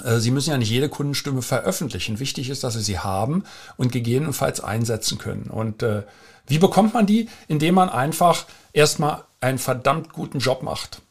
Äh, 0.03 0.17
sie 0.17 0.31
müssen 0.31 0.51
ja 0.51 0.57
nicht 0.57 0.69
jede 0.69 0.89
Kundenstimme 0.89 1.41
veröffentlichen. 1.41 2.19
Wichtig 2.19 2.49
ist, 2.49 2.63
dass 2.63 2.73
Sie 2.73 2.81
sie 2.81 2.99
haben 2.99 3.43
und 3.77 3.91
gegebenenfalls 3.91 4.61
einsetzen 4.61 5.17
können. 5.17 5.49
Und 5.49 5.83
äh, 5.83 6.03
wie 6.47 6.59
bekommt 6.59 6.93
man 6.93 7.05
die? 7.05 7.29
Indem 7.47 7.75
man 7.75 7.89
einfach 7.89 8.45
erstmal 8.73 9.23
einen 9.41 9.57
verdammt 9.57 10.13
guten 10.13 10.39
Job 10.39 10.63
macht. 10.63 11.01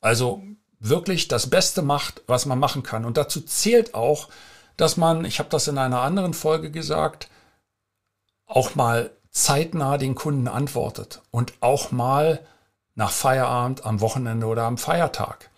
Also 0.00 0.42
wirklich 0.78 1.28
das 1.28 1.48
Beste 1.50 1.82
macht, 1.82 2.22
was 2.26 2.46
man 2.46 2.58
machen 2.58 2.82
kann. 2.82 3.04
Und 3.04 3.16
dazu 3.16 3.40
zählt 3.40 3.94
auch, 3.94 4.28
dass 4.76 4.96
man, 4.96 5.24
ich 5.24 5.38
habe 5.38 5.48
das 5.48 5.68
in 5.68 5.78
einer 5.78 6.02
anderen 6.02 6.34
Folge 6.34 6.70
gesagt, 6.70 7.28
auch 8.46 8.74
mal 8.74 9.10
zeitnah 9.30 9.98
den 9.98 10.14
Kunden 10.14 10.48
antwortet 10.48 11.22
und 11.30 11.54
auch 11.60 11.92
mal 11.92 12.40
nach 12.94 13.10
Feierabend, 13.10 13.84
am 13.84 14.00
Wochenende 14.00 14.46
oder 14.46 14.64
am 14.64 14.78
Feiertag. 14.78 15.50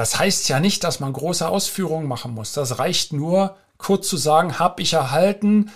Das 0.00 0.18
heißt 0.18 0.48
ja 0.48 0.60
nicht, 0.60 0.82
dass 0.82 0.98
man 0.98 1.12
große 1.12 1.46
Ausführungen 1.46 2.08
machen 2.08 2.32
muss. 2.32 2.54
Das 2.54 2.78
reicht 2.78 3.12
nur, 3.12 3.58
kurz 3.76 4.08
zu 4.08 4.16
sagen, 4.16 4.58
hab 4.58 4.80
ich 4.80 4.94
erhalten, 4.94 5.70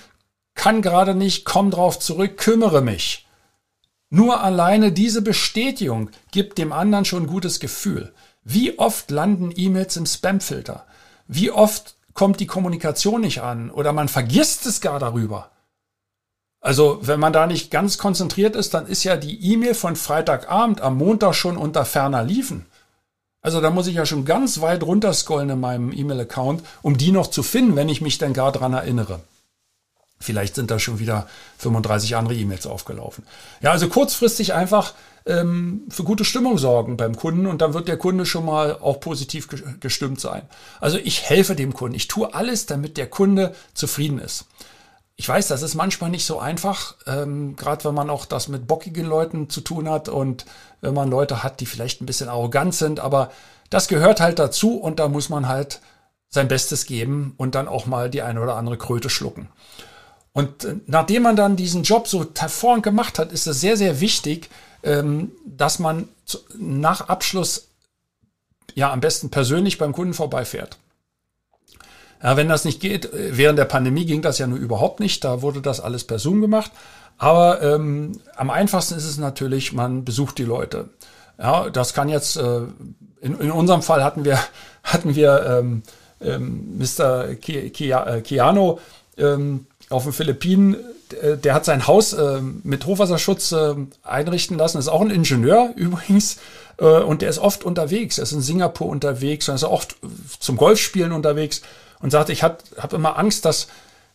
kann 0.54 0.81
gerade 0.81 1.14
nicht, 1.14 1.45
komm 1.45 1.71
drauf 1.71 1.99
zurück, 1.99 2.38
kümmere 2.38 2.81
mich. 2.81 3.26
Nur 4.09 4.43
alleine 4.43 4.93
diese 4.93 5.21
Bestätigung 5.21 6.09
gibt 6.31 6.57
dem 6.57 6.73
anderen 6.73 7.04
schon 7.04 7.25
ein 7.25 7.26
gutes 7.26 7.61
Gefühl. 7.61 8.14
Wie 8.45 8.78
oft 8.78 9.11
landen 9.11 9.52
E-Mails 9.54 9.99
im 9.99 10.07
Spamfilter? 10.07 10.87
Wie 11.26 11.50
oft 11.50 11.97
kommt 12.14 12.40
die 12.40 12.47
Kommunikation 12.47 13.21
nicht 13.21 13.43
an 13.43 13.71
oder 13.71 13.93
man 13.93 14.09
vergisst 14.09 14.64
es 14.64 14.81
gar 14.81 15.00
darüber? 15.00 15.50
Also, 16.62 16.99
wenn 17.02 17.21
man 17.21 17.35
da 17.35 17.47
nicht 17.47 17.71
ganz 17.71 17.99
konzentriert 17.99 18.57
ist, 18.57 18.73
dann 18.73 18.87
ist 18.87 19.04
ja 19.04 19.19
die 19.19 19.52
E-Mail 19.52 19.75
von 19.75 19.97
Freitagabend 19.97 20.81
am 20.81 20.97
Montag 20.97 21.35
schon 21.35 21.59
unter 21.59 21.85
ferner 21.85 22.25
liefen. 22.25 22.64
Also 23.44 23.60
da 23.60 23.68
muss 23.68 23.86
ich 23.86 23.96
ja 23.96 24.06
schon 24.06 24.24
ganz 24.24 24.62
weit 24.62 24.82
runterscrollen 24.82 25.50
in 25.50 25.60
meinem 25.60 25.92
E-Mail-Account, 25.92 26.62
um 26.80 26.96
die 26.96 27.12
noch 27.12 27.26
zu 27.26 27.42
finden, 27.42 27.76
wenn 27.76 27.90
ich 27.90 28.00
mich 28.00 28.16
dann 28.16 28.32
gar 28.32 28.52
dran 28.52 28.72
erinnere. 28.72 29.20
Vielleicht 30.18 30.54
sind 30.54 30.70
da 30.70 30.78
schon 30.78 30.98
wieder 30.98 31.28
35 31.58 32.16
andere 32.16 32.34
E-Mails 32.34 32.66
aufgelaufen. 32.66 33.24
Ja, 33.60 33.72
also 33.72 33.88
kurzfristig 33.88 34.54
einfach 34.54 34.94
ähm, 35.26 35.82
für 35.90 36.04
gute 36.04 36.24
Stimmung 36.24 36.56
sorgen 36.56 36.96
beim 36.96 37.16
Kunden 37.16 37.46
und 37.46 37.60
dann 37.60 37.74
wird 37.74 37.86
der 37.86 37.98
Kunde 37.98 38.24
schon 38.24 38.46
mal 38.46 38.78
auch 38.78 38.98
positiv 39.00 39.48
gestimmt 39.78 40.20
sein. 40.20 40.48
Also 40.80 40.96
ich 40.96 41.24
helfe 41.28 41.54
dem 41.54 41.74
Kunden. 41.74 41.96
Ich 41.96 42.08
tue 42.08 42.32
alles, 42.32 42.64
damit 42.64 42.96
der 42.96 43.08
Kunde 43.08 43.54
zufrieden 43.74 44.20
ist. 44.20 44.46
Ich 45.16 45.28
weiß, 45.28 45.47
das 45.49 45.62
ist 45.62 45.75
manchmal 45.75 46.11
nicht 46.11 46.26
so 46.26 46.40
einfach, 46.40 46.97
ähm, 47.06 47.54
gerade 47.54 47.85
wenn 47.85 47.94
man 47.94 48.11
auch 48.11 48.26
das 48.26 48.49
mit 48.49 48.66
bockigen 48.66 49.06
Leuten 49.06 49.49
zu 49.49 49.61
tun 49.61 49.88
hat 49.88 50.09
und 50.09 50.44
wenn 50.80 50.94
man 50.94 51.09
Leute 51.09 51.42
hat, 51.42 51.61
die 51.61 51.66
vielleicht 51.66 52.02
ein 52.02 52.06
bisschen 52.06 52.28
arrogant 52.28 52.75
sind, 52.75 52.99
aber 52.99 53.30
das 53.71 53.87
gehört 53.88 54.21
halt 54.21 54.38
dazu 54.38 54.76
und 54.76 54.99
da 54.99 55.09
muss 55.09 55.28
man 55.28 55.47
halt 55.47 55.80
sein 56.30 56.49
Bestes 56.49 56.85
geben 56.87 57.35
und 57.37 57.54
dann 57.54 57.68
auch 57.68 57.87
mal 57.87 58.11
die 58.11 58.23
eine 58.23 58.42
oder 58.42 58.56
andere 58.56 58.76
Kröte 58.76 59.09
schlucken. 59.09 59.49
Und 60.33 60.64
äh, 60.64 60.76
nachdem 60.87 61.23
man 61.23 61.37
dann 61.37 61.56
diesen 61.56 61.85
Job 61.85 62.09
so 62.09 62.26
hervorragend 62.37 62.83
gemacht 62.83 63.18
hat, 63.18 63.33
ist 63.33 63.47
es 63.47 63.61
sehr, 63.61 63.76
sehr 63.76 64.00
wichtig, 64.00 64.50
ähm, 64.83 65.30
dass 65.47 65.78
man 65.78 66.09
zu, 66.26 66.38
nach 66.59 67.09
Abschluss 67.09 67.68
ja 68.75 68.92
am 68.92 69.00
besten 69.00 69.30
persönlich 69.30 69.78
beim 69.78 69.92
Kunden 69.92 70.12
vorbeifährt. 70.12 70.78
Ja, 72.25 72.38
wenn 72.38 72.49
das 72.49 72.64
nicht 72.64 72.81
geht, 72.81 73.12
äh, 73.12 73.37
während 73.37 73.59
der 73.59 73.66
Pandemie 73.66 74.07
ging 74.07 74.23
das 74.23 74.38
ja 74.38 74.47
nur 74.47 74.59
überhaupt 74.59 74.99
nicht, 74.99 75.23
da 75.23 75.43
wurde 75.43 75.61
das 75.61 75.78
alles 75.78 76.04
per 76.04 76.19
Zoom 76.19 76.40
gemacht. 76.40 76.73
Aber 77.19 77.62
ähm, 77.62 78.19
am 78.35 78.50
einfachsten 78.50 78.97
ist 78.97 79.04
es 79.04 79.19
natürlich, 79.19 79.73
man 79.73 80.04
besucht 80.04 80.38
die 80.38 80.45
Leute. 80.45 80.88
Ja, 81.38 81.69
das 81.69 81.93
kann 81.93 82.09
jetzt, 82.09 82.37
äh, 82.37 82.61
in, 83.21 83.38
in 83.38 83.50
unserem 83.52 83.83
Fall 83.83 84.02
hatten 84.02 84.25
wir, 84.25 84.38
hatten 84.83 85.14
wir 85.14 85.61
ähm, 85.61 85.83
ähm, 86.21 86.78
Mr. 86.78 87.35
Keanu 87.35 88.78
ähm, 89.19 89.66
auf 89.90 90.04
den 90.04 90.12
Philippinen, 90.14 90.76
äh, 91.21 91.37
der 91.37 91.52
hat 91.52 91.66
sein 91.66 91.87
Haus 91.87 92.14
äh, 92.14 92.40
mit 92.40 92.87
Hochwasserschutz 92.87 93.52
äh, 93.52 93.75
einrichten 94.02 94.57
lassen, 94.57 94.78
ist 94.78 94.88
auch 94.88 95.02
ein 95.02 95.11
Ingenieur 95.11 95.73
übrigens, 95.76 96.38
äh, 96.78 96.87
und 96.87 97.21
der 97.21 97.28
ist 97.28 97.38
oft 97.38 97.64
unterwegs. 97.64 98.16
Er 98.16 98.23
ist 98.23 98.33
in 98.33 98.40
Singapur 98.40 98.88
unterwegs, 98.88 99.49
er 99.49 99.57
ist 99.57 99.64
oft 99.64 99.97
zum 100.40 100.57
Golfspielen 100.57 101.12
unterwegs 101.12 101.61
und 102.00 102.10
sagte, 102.10 102.32
ich 102.32 102.42
habe 102.42 102.58
hab 102.78 102.92
immer 102.92 103.18
Angst, 103.18 103.44
dass, 103.44 103.68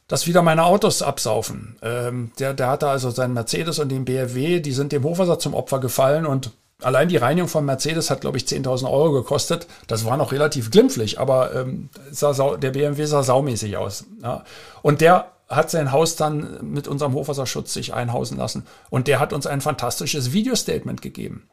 dass 0.07 0.27
wieder 0.27 0.41
meine 0.41 0.65
Autos 0.65 1.01
absaufen. 1.01 1.77
Ähm, 1.81 2.31
der, 2.39 2.53
der 2.53 2.67
hatte 2.67 2.89
also 2.89 3.09
seinen 3.09 3.33
Mercedes 3.33 3.79
und 3.79 3.89
den 3.89 4.05
BMW, 4.05 4.59
die 4.59 4.71
sind 4.71 4.91
dem 4.91 5.03
Hochwasser 5.03 5.39
zum 5.39 5.53
Opfer 5.53 5.79
gefallen 5.79 6.25
und 6.25 6.51
allein 6.81 7.09
die 7.09 7.17
Reinigung 7.17 7.49
von 7.49 7.65
Mercedes 7.65 8.09
hat, 8.09 8.21
glaube 8.21 8.37
ich, 8.37 8.45
10.000 8.45 8.89
Euro 8.89 9.11
gekostet. 9.11 9.67
Das 9.87 10.05
war 10.05 10.17
noch 10.17 10.31
relativ 10.31 10.71
glimpflich, 10.71 11.19
aber 11.19 11.53
ähm, 11.53 11.89
sah 12.11 12.57
der 12.57 12.71
BMW 12.71 13.05
sah 13.05 13.23
saumäßig 13.23 13.77
aus. 13.77 14.05
Ja. 14.21 14.43
Und 14.81 15.01
der 15.01 15.31
hat 15.49 15.71
sein 15.71 15.91
Haus 15.91 16.15
dann 16.15 16.59
mit 16.61 16.87
unserem 16.87 17.13
Hochwasserschutz 17.13 17.73
sich 17.73 17.93
einhausen 17.93 18.37
lassen. 18.37 18.65
Und 18.89 19.07
der 19.07 19.19
hat 19.19 19.33
uns 19.33 19.47
ein 19.47 19.61
fantastisches 19.61 20.31
Video-Statement 20.31 21.01
gegeben. 21.01 21.49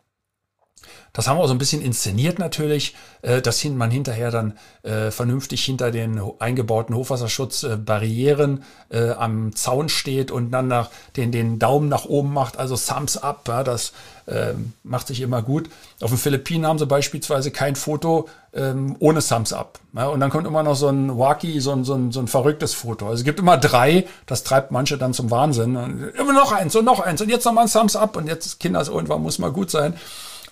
Das 1.12 1.26
haben 1.26 1.38
wir 1.38 1.42
auch 1.42 1.48
so 1.48 1.54
ein 1.54 1.58
bisschen 1.58 1.82
inszeniert 1.82 2.38
natürlich, 2.38 2.94
äh, 3.22 3.40
dass 3.40 3.64
man 3.64 3.90
hinterher 3.90 4.30
dann 4.30 4.58
äh, 4.82 5.10
vernünftig 5.10 5.64
hinter 5.64 5.90
den 5.90 6.20
eingebauten 6.38 6.94
Hochwasserschutzbarrieren 6.94 8.64
äh, 8.90 9.10
am 9.10 9.54
Zaun 9.54 9.88
steht 9.88 10.30
und 10.30 10.50
dann 10.50 10.68
nach 10.68 10.90
den, 11.16 11.32
den 11.32 11.58
Daumen 11.58 11.88
nach 11.88 12.04
oben 12.04 12.32
macht, 12.32 12.58
also 12.58 12.76
Thumbs 12.76 13.16
up, 13.16 13.44
das 13.44 13.92
ähm, 14.28 14.72
macht 14.82 15.06
sich 15.06 15.20
immer 15.20 15.40
gut. 15.40 15.70
Auf 16.00 16.10
den 16.10 16.18
Philippinen 16.18 16.66
haben 16.66 16.78
sie 16.78 16.86
beispielsweise 16.86 17.52
kein 17.52 17.76
Foto 17.76 18.28
ähm, 18.52 18.96
ohne 18.98 19.20
Thumbs 19.20 19.52
up. 19.52 19.78
Und 19.92 20.20
dann 20.20 20.30
kommt 20.30 20.46
immer 20.46 20.62
noch 20.62 20.74
so 20.74 20.88
ein 20.88 21.16
Wacky, 21.16 21.60
so 21.60 21.72
ein, 21.72 21.84
so, 21.84 21.94
ein, 21.94 22.10
so 22.10 22.20
ein 22.20 22.26
verrücktes 22.26 22.74
Foto. 22.74 23.06
Also 23.06 23.20
es 23.20 23.24
gibt 23.24 23.38
immer 23.38 23.56
drei, 23.56 24.06
das 24.26 24.42
treibt 24.42 24.72
manche 24.72 24.98
dann 24.98 25.14
zum 25.14 25.30
Wahnsinn. 25.30 25.76
Und 25.76 26.12
immer 26.18 26.32
noch 26.32 26.52
eins 26.52 26.74
und 26.74 26.84
noch 26.84 27.00
eins 27.00 27.20
und 27.22 27.28
jetzt 27.28 27.44
nochmal 27.44 27.66
ein 27.66 27.70
Thumbs 27.70 27.94
up 27.96 28.16
und 28.16 28.26
jetzt 28.26 28.58
Kinder, 28.58 28.84
irgendwann 28.86 29.22
muss 29.22 29.38
mal 29.38 29.52
gut 29.52 29.70
sein. 29.70 29.94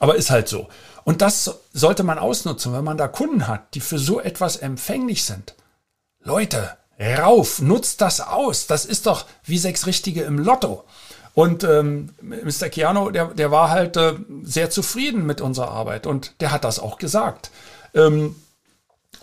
Aber 0.04 0.16
ist 0.16 0.28
halt 0.28 0.48
so. 0.48 0.68
Und 1.04 1.22
das 1.22 1.60
sollte 1.72 2.02
man 2.02 2.18
ausnutzen, 2.18 2.74
wenn 2.74 2.84
man 2.84 2.98
da 2.98 3.08
Kunden 3.08 3.48
hat, 3.48 3.74
die 3.74 3.80
für 3.80 3.98
so 3.98 4.20
etwas 4.20 4.56
empfänglich 4.56 5.24
sind. 5.24 5.54
Leute, 6.20 6.76
rauf, 7.00 7.62
nutzt 7.62 8.02
das 8.02 8.20
aus. 8.20 8.66
Das 8.66 8.84
ist 8.84 9.06
doch 9.06 9.24
wie 9.44 9.56
sechs 9.56 9.86
Richtige 9.86 10.24
im 10.24 10.38
Lotto. 10.38 10.84
Und 11.32 11.64
ähm, 11.64 12.10
Mr. 12.20 12.68
Keanu, 12.68 13.12
der, 13.12 13.28
der 13.28 13.50
war 13.50 13.70
halt 13.70 13.96
äh, 13.96 14.12
sehr 14.42 14.68
zufrieden 14.68 15.24
mit 15.24 15.40
unserer 15.40 15.70
Arbeit 15.70 16.06
und 16.06 16.34
der 16.40 16.52
hat 16.52 16.64
das 16.64 16.78
auch 16.78 16.98
gesagt. 16.98 17.50
Ähm, 17.94 18.36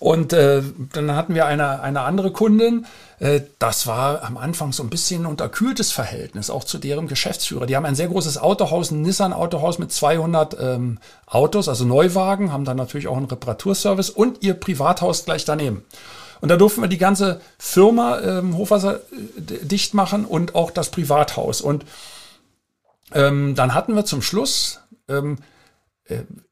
Und 0.02 0.34
äh, 0.34 0.64
dann 0.94 1.16
hatten 1.16 1.36
wir 1.36 1.46
eine, 1.46 1.80
eine 1.80 2.02
andere 2.02 2.32
Kundin, 2.32 2.88
äh, 3.20 3.42
das 3.60 3.86
war 3.86 4.24
am 4.24 4.36
Anfang 4.36 4.74
so 4.74 4.82
ein 4.82 4.90
bisschen 4.90 5.22
ein 5.22 5.26
unterkühltes 5.28 5.92
Verhältnis, 5.92 6.50
auch 6.50 6.64
zu 6.64 6.80
deren 6.80 7.08
Geschäftsführer. 7.08 7.68
Die 7.68 7.76
haben 7.76 7.86
ein 7.86 7.94
sehr 7.94 8.08
großes 8.08 8.40
Autohaus, 8.40 8.90
ein 8.90 9.04
Nissan-Autohaus 9.04 9.78
mit 9.78 9.92
200 9.92 10.58
ähm, 10.60 10.98
Autos, 11.28 11.70
also 11.70 11.86
Neuwagen, 11.86 12.52
haben 12.52 12.66
dann 12.66 12.78
natürlich 12.78 13.08
auch 13.08 13.16
einen 13.16 13.28
Reparaturservice 13.28 14.10
und 14.10 14.42
ihr 14.42 14.56
Privathaus 14.56 15.24
gleich 15.24 15.46
daneben. 15.46 15.86
Und 16.40 16.50
da 16.50 16.58
durften 16.58 16.82
wir 16.82 16.88
die 16.88 16.98
ganze 16.98 17.40
Firma 17.60 18.22
ähm, 18.22 18.58
Hochwasser 18.58 18.96
äh, 18.96 19.66
dicht 19.66 19.94
machen 19.94 20.26
und 20.26 20.56
auch 20.56 20.72
das 20.72 20.90
Privathaus. 20.90 21.62
Und 21.62 21.86
ähm, 23.14 23.54
dann 23.54 23.76
hatten 23.76 23.94
wir 23.94 24.06
zum 24.06 24.24
Schluss, 24.24 24.80
ähm, 25.08 25.38
äh, 25.38 25.42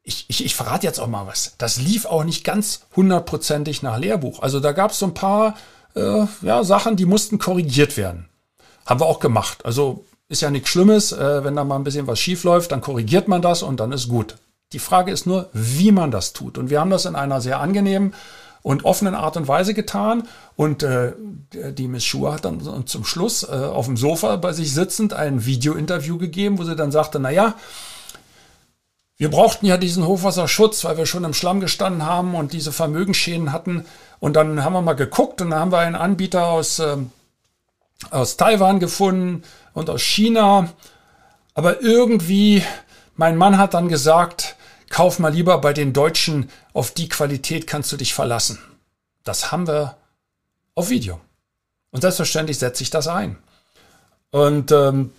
ich, 0.02 0.26
ich, 0.28 0.44
ich 0.44 0.54
verrate 0.54 0.86
jetzt 0.86 1.00
auch 1.00 1.06
mal 1.06 1.26
was, 1.26 1.54
das 1.58 1.80
lief 1.80 2.06
auch 2.06 2.24
nicht 2.24 2.44
ganz 2.44 2.82
hundertprozentig 2.96 3.82
nach 3.82 3.98
Lehrbuch. 3.98 4.40
Also 4.42 4.60
da 4.60 4.72
gab 4.72 4.90
es 4.90 4.98
so 4.98 5.06
ein 5.06 5.14
paar 5.14 5.56
äh, 5.94 6.26
ja, 6.42 6.64
Sachen, 6.64 6.96
die 6.96 7.06
mussten 7.06 7.38
korrigiert 7.38 7.96
werden. 7.96 8.28
Haben 8.86 9.00
wir 9.00 9.06
auch 9.06 9.20
gemacht. 9.20 9.64
Also 9.64 10.04
ist 10.28 10.42
ja 10.42 10.50
nichts 10.50 10.68
Schlimmes, 10.68 11.12
äh, 11.12 11.44
wenn 11.44 11.56
da 11.56 11.64
mal 11.64 11.76
ein 11.76 11.84
bisschen 11.84 12.06
was 12.06 12.20
schief 12.20 12.44
läuft, 12.44 12.72
dann 12.72 12.80
korrigiert 12.80 13.28
man 13.28 13.42
das 13.42 13.62
und 13.62 13.80
dann 13.80 13.92
ist 13.92 14.08
gut. 14.08 14.36
Die 14.72 14.78
Frage 14.78 15.10
ist 15.10 15.26
nur, 15.26 15.48
wie 15.52 15.90
man 15.90 16.10
das 16.10 16.32
tut. 16.32 16.56
Und 16.56 16.70
wir 16.70 16.80
haben 16.80 16.90
das 16.90 17.04
in 17.04 17.16
einer 17.16 17.40
sehr 17.40 17.58
angenehmen 17.58 18.14
und 18.62 18.84
offenen 18.84 19.14
Art 19.14 19.36
und 19.36 19.48
Weise 19.48 19.74
getan. 19.74 20.28
Und 20.54 20.82
äh, 20.82 21.12
die 21.72 21.88
Miss 21.88 22.04
Schur 22.04 22.32
hat 22.32 22.44
dann 22.44 22.86
zum 22.86 23.04
Schluss 23.04 23.42
äh, 23.42 23.46
auf 23.46 23.86
dem 23.86 23.96
Sofa 23.96 24.36
bei 24.36 24.52
sich 24.52 24.72
sitzend 24.72 25.12
ein 25.12 25.44
Videointerview 25.44 26.18
gegeben, 26.18 26.58
wo 26.58 26.64
sie 26.64 26.76
dann 26.76 26.92
sagte, 26.92 27.18
na 27.18 27.30
ja, 27.30 27.54
wir 29.20 29.30
brauchten 29.30 29.66
ja 29.66 29.76
diesen 29.76 30.06
Hochwasserschutz, 30.06 30.82
weil 30.84 30.96
wir 30.96 31.04
schon 31.04 31.24
im 31.24 31.34
Schlamm 31.34 31.60
gestanden 31.60 32.06
haben 32.06 32.34
und 32.34 32.54
diese 32.54 32.72
Vermögensschäden 32.72 33.52
hatten. 33.52 33.84
Und 34.18 34.34
dann 34.34 34.64
haben 34.64 34.72
wir 34.72 34.80
mal 34.80 34.94
geguckt 34.94 35.42
und 35.42 35.50
dann 35.50 35.60
haben 35.60 35.72
wir 35.72 35.80
einen 35.80 35.94
Anbieter 35.94 36.46
aus, 36.46 36.78
äh, 36.78 36.96
aus 38.10 38.38
Taiwan 38.38 38.80
gefunden 38.80 39.42
und 39.74 39.90
aus 39.90 40.00
China. 40.00 40.70
Aber 41.52 41.82
irgendwie, 41.82 42.64
mein 43.14 43.36
Mann 43.36 43.58
hat 43.58 43.74
dann 43.74 43.90
gesagt, 43.90 44.56
kauf 44.88 45.18
mal 45.18 45.34
lieber 45.34 45.58
bei 45.58 45.74
den 45.74 45.92
Deutschen, 45.92 46.48
auf 46.72 46.90
die 46.90 47.10
Qualität 47.10 47.66
kannst 47.66 47.92
du 47.92 47.98
dich 47.98 48.14
verlassen. 48.14 48.58
Das 49.22 49.52
haben 49.52 49.66
wir 49.66 49.98
auf 50.74 50.88
Video. 50.88 51.20
Und 51.90 52.00
selbstverständlich 52.00 52.58
setze 52.58 52.82
ich 52.82 52.88
das 52.88 53.06
ein. 53.06 53.36
Und 54.30 54.72
ähm, 54.72 55.12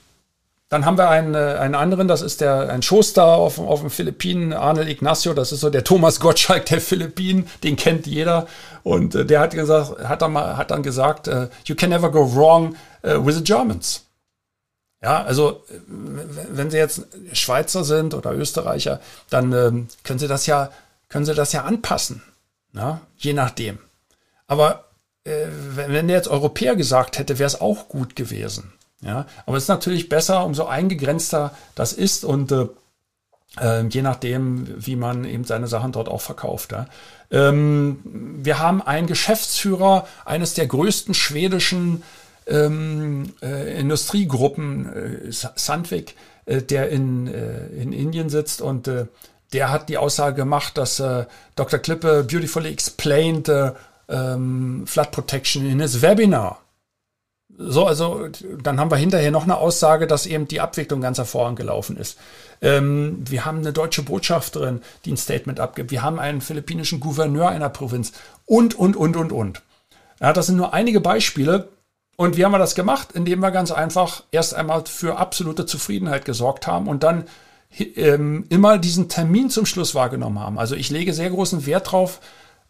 dann 0.71 0.85
haben 0.85 0.97
wir 0.97 1.09
einen, 1.09 1.35
äh, 1.35 1.57
einen 1.59 1.75
anderen, 1.75 2.07
das 2.07 2.21
ist 2.21 2.39
der, 2.39 2.69
ein 2.69 2.81
Showstar 2.81 3.35
auf, 3.35 3.59
auf 3.59 3.81
den 3.81 3.89
Philippinen, 3.89 4.53
Arnold 4.53 4.87
Ignacio, 4.87 5.33
das 5.33 5.51
ist 5.51 5.59
so 5.59 5.69
der 5.69 5.83
Thomas 5.83 6.21
Gottschalk 6.21 6.65
der 6.67 6.79
Philippinen, 6.79 7.45
den 7.61 7.75
kennt 7.75 8.07
jeder. 8.07 8.47
Und 8.81 9.13
äh, 9.13 9.25
der 9.25 9.41
hat 9.41 9.51
gesagt, 9.51 10.01
hat 10.01 10.21
dann, 10.21 10.31
mal, 10.31 10.55
hat 10.55 10.71
dann 10.71 10.81
gesagt, 10.81 11.27
uh, 11.27 11.47
you 11.65 11.75
can 11.75 11.89
never 11.89 12.09
go 12.09 12.21
wrong 12.21 12.77
uh, 13.03 13.23
with 13.23 13.35
the 13.35 13.43
Germans. 13.43 14.05
Ja, 15.03 15.23
also 15.23 15.61
wenn 15.87 16.71
Sie 16.71 16.77
jetzt 16.77 17.05
Schweizer 17.33 17.83
sind 17.83 18.13
oder 18.13 18.31
Österreicher, 18.31 19.01
dann 19.29 19.51
ähm, 19.51 19.87
können 20.05 20.19
Sie 20.19 20.29
das 20.29 20.45
ja, 20.45 20.71
können 21.09 21.25
Sie 21.25 21.35
das 21.35 21.51
ja 21.51 21.63
anpassen, 21.63 22.23
na? 22.71 23.01
je 23.17 23.33
nachdem. 23.33 23.79
Aber 24.47 24.85
äh, 25.25 25.47
wenn, 25.49 25.91
wenn 25.91 26.07
der 26.07 26.15
jetzt 26.15 26.29
Europäer 26.29 26.77
gesagt 26.77 27.19
hätte, 27.19 27.39
wäre 27.39 27.47
es 27.47 27.59
auch 27.59 27.89
gut 27.89 28.15
gewesen. 28.15 28.71
Ja, 29.03 29.25
aber 29.45 29.57
es 29.57 29.63
ist 29.63 29.69
natürlich 29.69 30.09
besser, 30.09 30.45
umso 30.45 30.65
eingegrenzter 30.65 31.55
das 31.73 31.91
ist 31.93 32.23
und 32.23 32.51
äh, 32.51 32.67
äh, 33.59 33.85
je 33.87 34.01
nachdem, 34.01 34.67
wie 34.77 34.95
man 34.95 35.25
eben 35.25 35.43
seine 35.43 35.67
Sachen 35.67 35.91
dort 35.91 36.07
auch 36.07 36.21
verkauft. 36.21 36.71
Ja. 36.71 36.85
Ähm, 37.31 37.99
wir 38.03 38.59
haben 38.59 38.81
einen 38.81 39.07
Geschäftsführer 39.07 40.07
eines 40.25 40.53
der 40.53 40.67
größten 40.67 41.13
schwedischen 41.13 42.03
ähm, 42.47 43.33
äh, 43.41 43.79
Industriegruppen, 43.79 45.29
äh, 45.29 45.31
Sandvik, 45.31 46.15
äh, 46.45 46.61
der 46.61 46.89
in, 46.89 47.27
äh, 47.27 47.67
in 47.67 47.93
Indien 47.93 48.29
sitzt 48.29 48.61
und 48.61 48.87
äh, 48.87 49.07
der 49.53 49.71
hat 49.71 49.89
die 49.89 49.97
Aussage 49.97 50.35
gemacht, 50.35 50.77
dass 50.77 50.99
äh, 50.99 51.25
Dr. 51.55 51.79
Klippe 51.79 52.23
beautifully 52.23 52.71
explained 52.71 53.49
äh, 53.49 53.71
ähm, 54.07 54.83
Flood 54.87 55.11
Protection 55.11 55.65
in 55.69 55.79
his 55.79 56.01
Webinar. 56.01 56.59
So, 57.67 57.85
also 57.85 58.27
dann 58.61 58.79
haben 58.79 58.91
wir 58.91 58.97
hinterher 58.97 59.31
noch 59.31 59.43
eine 59.43 59.57
Aussage, 59.57 60.07
dass 60.07 60.25
eben 60.25 60.47
die 60.47 60.61
Abwicklung 60.61 61.01
ganz 61.01 61.17
hervorragend 61.17 61.59
gelaufen 61.59 61.97
ist. 61.97 62.17
Ähm, 62.61 63.23
wir 63.27 63.45
haben 63.45 63.59
eine 63.59 63.73
deutsche 63.73 64.03
Botschafterin, 64.03 64.81
die 65.05 65.11
ein 65.13 65.17
Statement 65.17 65.59
abgibt. 65.59 65.91
Wir 65.91 66.01
haben 66.01 66.19
einen 66.19 66.41
philippinischen 66.41 66.99
Gouverneur 66.99 67.49
einer 67.49 67.69
Provinz 67.69 68.13
und, 68.45 68.75
und, 68.75 68.95
und, 68.95 69.15
und, 69.15 69.31
und. 69.31 69.61
Ja, 70.19 70.33
das 70.33 70.47
sind 70.47 70.57
nur 70.57 70.73
einige 70.73 71.01
Beispiele. 71.01 71.69
Und 72.17 72.37
wie 72.37 72.45
haben 72.45 72.51
wir 72.51 72.59
das 72.59 72.75
gemacht? 72.75 73.09
Indem 73.13 73.39
wir 73.39 73.51
ganz 73.51 73.71
einfach 73.71 74.23
erst 74.31 74.53
einmal 74.53 74.83
für 74.85 75.17
absolute 75.17 75.65
Zufriedenheit 75.65 76.25
gesorgt 76.25 76.67
haben 76.67 76.87
und 76.87 77.03
dann 77.03 77.25
ähm, 77.95 78.45
immer 78.49 78.77
diesen 78.77 79.09
Termin 79.09 79.49
zum 79.49 79.65
Schluss 79.65 79.95
wahrgenommen 79.95 80.39
haben. 80.39 80.59
Also 80.59 80.75
ich 80.75 80.89
lege 80.89 81.13
sehr 81.13 81.29
großen 81.29 81.65
Wert 81.65 81.91
drauf, 81.91 82.19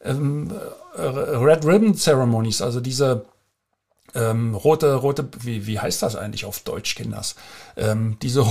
ähm, 0.04 0.52
Red 0.98 1.66
Ribbon 1.66 1.96
Ceremonies, 1.96 2.62
also 2.62 2.80
diese 2.80 3.26
ähm, 4.14 4.56
rote, 4.56 4.94
rote, 4.96 5.28
wie, 5.40 5.68
wie 5.68 5.80
heißt 5.80 6.02
das 6.02 6.16
eigentlich 6.16 6.46
auf 6.46 6.60
Deutsch, 6.60 6.96
Kinders? 6.96 7.36
Ähm, 7.78 8.18
diese 8.22 8.46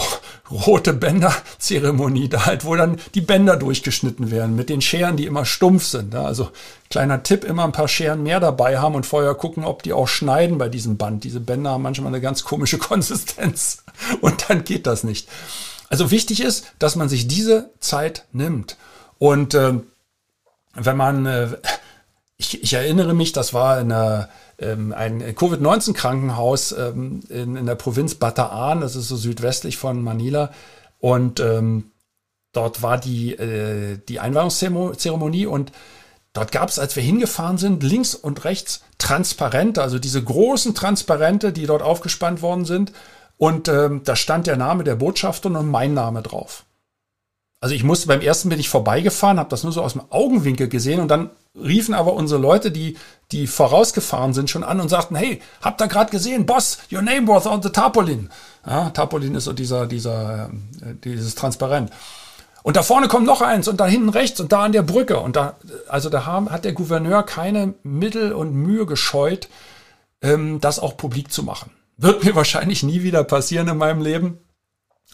rote 0.51 0.93
Bänderzeremonie, 0.93 2.29
da 2.29 2.47
halt, 2.47 2.65
wo 2.65 2.77
dann 2.77 2.99
die 3.15 3.21
Bänder 3.21 3.57
durchgeschnitten 3.57 4.31
werden 4.31 4.57
mit 4.57 4.69
den 4.69 4.81
Scheren, 4.81 5.17
die 5.17 5.27
immer 5.27 5.45
stumpf 5.45 5.85
sind. 5.85 6.13
Ne? 6.13 6.21
Also 6.21 6.51
kleiner 6.89 7.23
Tipp, 7.23 7.45
immer 7.45 7.65
ein 7.65 7.73
paar 7.73 7.89
Scheren 7.89 8.23
mehr 8.23 8.41
dabei 8.41 8.79
haben 8.79 8.95
und 8.95 9.07
vorher 9.07 9.35
gucken, 9.35 9.65
ob 9.65 9.83
die 9.83 9.93
auch 9.93 10.09
schneiden 10.09 10.59
bei 10.59 10.69
diesem 10.69 10.97
Band. 10.97 11.25
Diese 11.25 11.41
Bänder 11.41 11.71
haben 11.71 11.83
manchmal 11.83 12.09
eine 12.09 12.21
ganz 12.21 12.45
komische 12.45 12.79
Konsistenz 12.79 13.85
und 14.21 14.49
dann 14.49 14.65
geht 14.65 14.87
das 14.87 15.05
nicht. 15.05 15.29
Also 15.89 16.11
wichtig 16.11 16.41
ist, 16.41 16.67
dass 16.79 16.97
man 16.97 17.09
sich 17.09 17.27
diese 17.27 17.71
Zeit 17.81 18.25
nimmt. 18.33 18.77
Und 19.19 19.55
äh, 19.55 19.75
wenn 20.75 20.97
man, 20.97 21.27
äh, 21.27 21.49
ich, 22.37 22.63
ich 22.63 22.73
erinnere 22.73 23.13
mich, 23.13 23.33
das 23.33 23.53
war 23.53 23.81
in 23.81 23.93
einer 23.93 24.29
ähm, 24.61 24.93
ein 24.93 25.35
Covid-19-Krankenhaus 25.35 26.73
ähm, 26.73 27.21
in, 27.29 27.57
in, 27.57 27.67
der 27.67 27.75
Provinz 27.75 28.15
Bataan, 28.15 28.81
das 28.81 28.97
ist 28.97 29.09
so 29.09 29.17
südwestlich 29.17 29.77
von 29.77 30.03
Manila. 30.03 30.53
Und 30.99 31.41
ähm, 31.41 31.93
dort 32.53 32.83
war 32.83 32.99
die, 32.99 33.33
äh, 33.33 33.99
die 34.09 34.21
Einweihungszeremonie 34.21 35.47
und 35.47 35.73
dort 36.33 36.53
gab 36.53 36.69
es, 36.69 36.79
als 36.79 36.95
wir 36.95 37.03
hingefahren 37.03 37.59
sind, 37.59 37.83
links 37.83 38.15
und 38.15 38.45
rechts 38.45 38.83
Transparente, 38.99 39.83
also 39.83 39.99
diese 39.99 40.23
großen 40.23 40.75
Transparente, 40.75 41.53
die 41.53 41.67
dort 41.67 41.83
aufgespannt 41.83 42.43
worden 42.43 42.65
sind. 42.65 42.93
Und 43.39 43.69
ähm, 43.69 44.03
da 44.05 44.17
stand 44.17 44.47
der 44.47 44.57
Name 44.57 44.85
der 44.85 44.97
Botschafterin 44.97 45.57
und 45.57 45.71
mein 45.71 45.95
Name 45.95 46.21
drauf. 46.21 46.67
Also 47.61 47.75
ich 47.75 47.85
musste 47.85 48.07
beim 48.07 48.21
ersten 48.21 48.51
bin 48.51 48.61
ich 48.61 48.69
vorbeigefahren, 48.69 49.39
habe 49.39 49.51
das 49.51 49.63
nur 49.65 49.73
so 49.73 49.83
aus 49.83 49.93
dem 49.93 50.03
Augenwinkel 50.11 50.69
gesehen 50.69 51.01
und 51.01 51.09
dann 51.09 51.31
riefen 51.55 51.95
aber 51.95 52.15
unsere 52.15 52.41
Leute, 52.41 52.71
die 52.71 52.97
die 53.33 53.47
vorausgefahren 53.47 54.35
sind, 54.35 54.51
schon 54.51 54.65
an 54.65 54.81
und 54.81 54.89
sagten, 54.89 55.15
hey, 55.15 55.41
habt 55.63 55.81
ihr 55.81 55.89
gerade 55.89 56.11
gesehen, 56.11 56.47
Boss, 56.47 56.79
your 56.91 57.03
name 57.03 57.29
was 57.29 57.47
on 57.47 57.63
the 57.63 57.71
Tarpaulin. 57.71 58.29
Ja, 58.67 58.91
Tarpaulin 58.91 59.37
ist 59.37 59.45
so 59.45 59.53
dieser, 59.53 59.87
dieser, 59.87 60.51
äh, 60.83 60.95
dieses 61.05 61.37
Transparent. 61.37 61.91
Und 62.63 62.77
da 62.77 62.83
vorne 62.83 63.09
kommt 63.09 63.27
noch 63.27 63.41
eins 63.41 63.69
und 63.69 63.79
da 63.81 63.87
hinten 63.87 64.11
rechts 64.11 64.41
und 64.41 64.53
da 64.53 64.65
an 64.65 64.73
der 64.73 64.83
Brücke. 64.83 65.21
Und 65.21 65.37
da, 65.37 65.57
also 65.89 66.11
da 66.11 66.27
haben, 66.27 66.51
hat 66.51 66.65
der 66.65 66.73
Gouverneur 66.73 67.23
keine 67.23 67.75
Mittel 67.83 68.33
und 68.33 68.53
Mühe 68.53 68.85
gescheut, 68.85 69.49
ähm, 70.23 70.61
das 70.61 70.79
auch 70.79 70.97
publik 70.97 71.33
zu 71.33 71.43
machen. 71.43 71.71
Wird 71.97 72.25
mir 72.25 72.35
wahrscheinlich 72.35 72.83
nie 72.83 73.03
wieder 73.03 73.25
passieren 73.25 73.69
in 73.69 73.79
meinem 73.79 74.03
Leben. 74.03 74.39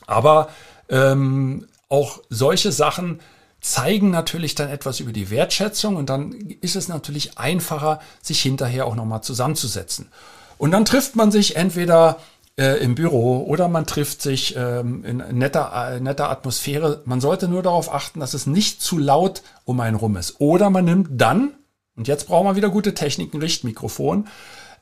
Aber 0.06 0.48
ähm, 0.88 1.68
auch 1.88 2.20
solche 2.30 2.72
Sachen 2.72 3.20
zeigen 3.66 4.10
natürlich 4.10 4.54
dann 4.54 4.68
etwas 4.68 5.00
über 5.00 5.12
die 5.12 5.30
Wertschätzung 5.30 5.96
und 5.96 6.08
dann 6.08 6.32
ist 6.60 6.76
es 6.76 6.86
natürlich 6.86 7.36
einfacher, 7.36 8.00
sich 8.22 8.40
hinterher 8.40 8.86
auch 8.86 8.94
nochmal 8.94 9.22
zusammenzusetzen. 9.22 10.08
Und 10.56 10.70
dann 10.70 10.84
trifft 10.84 11.16
man 11.16 11.32
sich 11.32 11.56
entweder 11.56 12.18
äh, 12.56 12.82
im 12.82 12.94
Büro 12.94 13.44
oder 13.44 13.68
man 13.68 13.84
trifft 13.84 14.22
sich 14.22 14.54
ähm, 14.56 15.04
in 15.04 15.16
netter, 15.36 15.94
äh, 15.96 16.00
netter 16.00 16.30
Atmosphäre. 16.30 17.02
Man 17.06 17.20
sollte 17.20 17.48
nur 17.48 17.62
darauf 17.62 17.92
achten, 17.92 18.20
dass 18.20 18.34
es 18.34 18.46
nicht 18.46 18.80
zu 18.80 18.98
laut 18.98 19.42
um 19.64 19.80
einen 19.80 19.96
rum 19.96 20.16
ist. 20.16 20.40
Oder 20.40 20.70
man 20.70 20.84
nimmt 20.84 21.08
dann, 21.10 21.52
und 21.96 22.06
jetzt 22.06 22.28
brauchen 22.28 22.46
wir 22.46 22.56
wieder 22.56 22.70
gute 22.70 22.94
Techniken, 22.94 23.40
Richtmikrofon. 23.40 24.28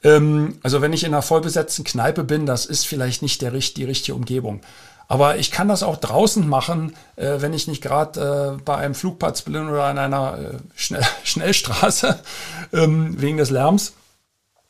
Ähm, 0.02 0.58
also 0.62 0.82
wenn 0.82 0.92
ich 0.92 1.04
in 1.04 1.14
einer 1.14 1.22
vollbesetzten 1.22 1.84
Kneipe 1.84 2.22
bin, 2.22 2.44
das 2.44 2.66
ist 2.66 2.86
vielleicht 2.86 3.22
nicht 3.22 3.40
der, 3.40 3.50
die 3.50 3.84
richtige 3.84 4.14
Umgebung. 4.14 4.60
Aber 5.08 5.36
ich 5.36 5.50
kann 5.50 5.68
das 5.68 5.82
auch 5.82 5.96
draußen 5.96 6.48
machen, 6.48 6.96
äh, 7.16 7.36
wenn 7.38 7.52
ich 7.52 7.68
nicht 7.68 7.82
gerade 7.82 8.56
äh, 8.58 8.62
bei 8.62 8.76
einem 8.76 8.94
Flugplatz 8.94 9.42
bin 9.42 9.68
oder 9.68 9.84
an 9.84 9.98
einer 9.98 10.38
äh, 10.38 10.58
Schnell 10.76 11.04
Schnellstraße 11.24 12.18
ähm, 12.72 13.20
wegen 13.20 13.36
des 13.36 13.50
Lärms. 13.50 13.92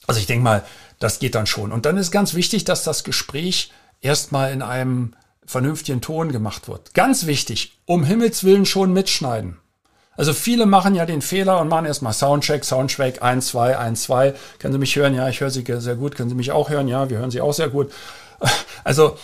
Also 0.06 0.20
ich 0.20 0.26
denke 0.26 0.44
mal, 0.44 0.64
das 0.98 1.18
geht 1.18 1.34
dann 1.34 1.46
schon. 1.46 1.72
Und 1.72 1.86
dann 1.86 1.96
ist 1.96 2.10
ganz 2.10 2.34
wichtig, 2.34 2.64
dass 2.64 2.84
das 2.84 3.04
Gespräch 3.04 3.72
erstmal 4.00 4.52
in 4.52 4.62
einem 4.62 5.14
vernünftigen 5.46 6.00
Ton 6.00 6.32
gemacht 6.32 6.68
wird. 6.68 6.94
Ganz 6.94 7.26
wichtig, 7.26 7.78
um 7.84 8.04
Himmels 8.04 8.44
Willen 8.44 8.66
schon 8.66 8.92
mitschneiden. 8.92 9.58
Also 10.16 10.32
viele 10.32 10.66
machen 10.66 10.94
ja 10.94 11.06
den 11.06 11.22
Fehler 11.22 11.60
und 11.60 11.68
machen 11.68 11.86
erstmal 11.86 12.12
Soundcheck, 12.12 12.64
Soundcheck 12.64 13.20
1, 13.22 13.48
2, 13.48 13.76
1, 13.78 14.02
2. 14.04 14.34
Können 14.58 14.72
Sie 14.72 14.78
mich 14.78 14.94
hören? 14.94 15.14
Ja, 15.14 15.28
ich 15.28 15.40
höre 15.40 15.50
Sie 15.50 15.64
sehr 15.66 15.96
gut. 15.96 16.14
Können 16.14 16.28
Sie 16.28 16.36
mich 16.36 16.52
auch 16.52 16.70
hören? 16.70 16.86
Ja, 16.86 17.10
wir 17.10 17.18
hören 17.18 17.30
Sie 17.30 17.40
auch 17.40 17.54
sehr 17.54 17.68
gut. 17.68 17.92
Also 18.86 19.16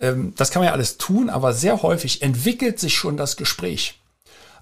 ähm, 0.00 0.34
das 0.36 0.50
kann 0.50 0.60
man 0.60 0.68
ja 0.68 0.72
alles 0.72 0.98
tun, 0.98 1.30
aber 1.30 1.52
sehr 1.52 1.82
häufig 1.82 2.22
entwickelt 2.22 2.78
sich 2.78 2.96
schon 2.96 3.16
das 3.16 3.36
Gespräch. 3.36 4.00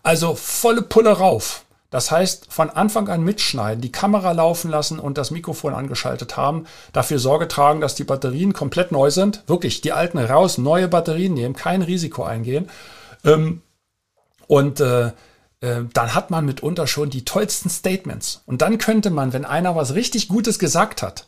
Also 0.02 0.34
volle 0.34 0.82
Pulle 0.82 1.10
rauf. 1.10 1.64
Das 1.90 2.10
heißt, 2.10 2.52
von 2.52 2.68
Anfang 2.68 3.08
an 3.08 3.22
mitschneiden, 3.22 3.80
die 3.80 3.92
Kamera 3.92 4.32
laufen 4.32 4.70
lassen 4.70 4.98
und 4.98 5.18
das 5.18 5.30
Mikrofon 5.30 5.72
angeschaltet 5.72 6.36
haben, 6.36 6.66
dafür 6.92 7.18
Sorge 7.18 7.48
tragen, 7.48 7.80
dass 7.80 7.94
die 7.94 8.04
Batterien 8.04 8.52
komplett 8.52 8.92
neu 8.92 9.10
sind, 9.10 9.44
wirklich 9.46 9.80
die 9.80 9.92
alten 9.92 10.18
raus, 10.18 10.58
neue 10.58 10.88
Batterien 10.88 11.34
nehmen, 11.34 11.54
kein 11.54 11.82
Risiko 11.82 12.24
eingehen. 12.24 12.68
Ähm, 13.24 13.62
und 14.48 14.80
äh, 14.80 15.06
äh, 15.60 15.84
dann 15.92 16.14
hat 16.14 16.30
man 16.30 16.44
mitunter 16.44 16.86
schon 16.86 17.10
die 17.10 17.24
tollsten 17.24 17.70
Statements. 17.70 18.42
Und 18.46 18.62
dann 18.62 18.78
könnte 18.78 19.10
man, 19.10 19.32
wenn 19.32 19.44
einer 19.44 19.76
was 19.76 19.94
richtig 19.94 20.28
Gutes 20.28 20.58
gesagt 20.58 21.02
hat, 21.02 21.26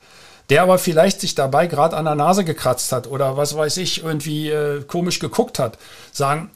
der 0.50 0.62
aber 0.62 0.78
vielleicht 0.78 1.20
sich 1.20 1.34
dabei 1.34 1.66
gerade 1.66 1.96
an 1.96 2.06
der 2.06 2.14
Nase 2.14 2.44
gekratzt 2.44 2.92
hat 2.92 3.06
oder 3.06 3.36
was 3.36 3.56
weiß 3.56 3.76
ich, 3.78 4.02
irgendwie 4.02 4.50
äh, 4.50 4.82
komisch 4.82 5.18
geguckt 5.18 5.58
hat, 5.58 5.78
sagen, 6.12 6.50